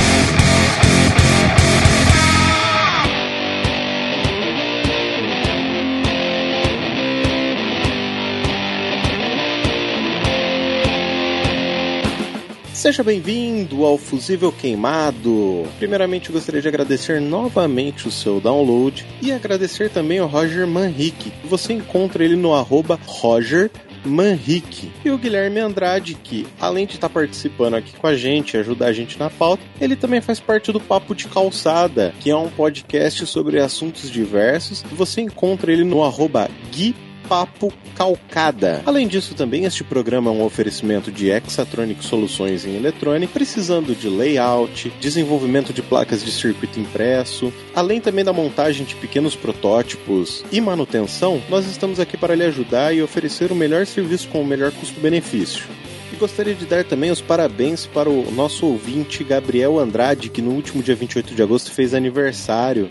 Seja 12.77 13.03
bem-vindo 13.03 13.83
ao 13.83 13.97
Fusível 13.97 14.51
Queimado. 14.51 15.65
Primeiramente, 15.79 16.31
gostaria 16.31 16.61
de 16.61 16.67
agradecer 16.67 17.19
novamente 17.19 18.07
o 18.07 18.11
seu 18.11 18.39
download 18.39 19.03
e 19.19 19.31
agradecer 19.31 19.89
também 19.89 20.19
ao 20.19 20.27
Roger 20.27 20.67
Manrique. 20.67 21.33
Você 21.45 21.73
encontra 21.73 22.23
ele 22.23 22.35
no 22.35 22.53
arroba 22.53 22.99
Roger 23.07 23.71
Manrique. 24.05 24.91
E 25.03 25.09
o 25.09 25.17
Guilherme 25.17 25.59
Andrade, 25.59 26.13
que 26.13 26.45
além 26.59 26.85
de 26.85 26.93
estar 26.93 27.09
participando 27.09 27.73
aqui 27.73 27.93
com 27.97 28.05
a 28.05 28.15
gente, 28.15 28.55
ajudar 28.55 28.85
a 28.85 28.93
gente 28.93 29.17
na 29.17 29.31
pauta, 29.31 29.63
ele 29.81 29.95
também 29.95 30.21
faz 30.21 30.39
parte 30.39 30.71
do 30.71 30.79
Papo 30.79 31.15
de 31.15 31.27
Calçada, 31.27 32.13
que 32.19 32.29
é 32.29 32.37
um 32.37 32.47
podcast 32.47 33.25
sobre 33.25 33.59
assuntos 33.59 34.07
diversos. 34.07 34.83
Você 34.91 35.21
encontra 35.21 35.73
ele 35.73 35.83
no 35.83 36.03
arroba 36.03 36.47
Gui 36.71 36.95
Papo 37.27 37.73
Calcada. 37.95 38.81
Além 38.85 39.07
disso, 39.07 39.35
também 39.35 39.65
este 39.65 39.83
programa 39.83 40.31
é 40.31 40.33
um 40.33 40.43
oferecimento 40.43 41.11
de 41.11 41.29
Exatronic 41.29 42.03
Soluções 42.03 42.65
em 42.65 42.75
Eletrônica, 42.75 43.33
precisando 43.33 43.93
de 43.93 44.09
layout, 44.09 44.91
desenvolvimento 44.99 45.73
de 45.73 45.81
placas 45.81 46.23
de 46.23 46.31
circuito 46.31 46.79
impresso, 46.79 47.51
além 47.75 47.99
também 47.99 48.23
da 48.23 48.31
montagem 48.31 48.85
de 48.85 48.95
pequenos 48.95 49.35
protótipos 49.35 50.43
e 50.51 50.61
manutenção, 50.61 51.41
nós 51.49 51.65
estamos 51.65 51.99
aqui 51.99 52.15
para 52.15 52.35
lhe 52.35 52.43
ajudar 52.43 52.93
e 52.93 53.01
oferecer 53.01 53.51
o 53.51 53.55
melhor 53.55 53.85
serviço 53.85 54.29
com 54.29 54.41
o 54.41 54.45
melhor 54.45 54.71
custo-benefício. 54.71 55.65
E 56.11 56.15
gostaria 56.15 56.55
de 56.55 56.65
dar 56.65 56.85
também 56.85 57.11
os 57.11 57.21
parabéns 57.21 57.85
para 57.85 58.09
o 58.09 58.31
nosso 58.31 58.65
ouvinte 58.65 59.23
Gabriel 59.23 59.77
Andrade, 59.77 60.29
que 60.29 60.41
no 60.41 60.51
último 60.51 60.81
dia 60.81 60.95
28 60.95 61.35
de 61.35 61.41
agosto 61.43 61.71
fez 61.71 61.93
aniversário. 61.93 62.89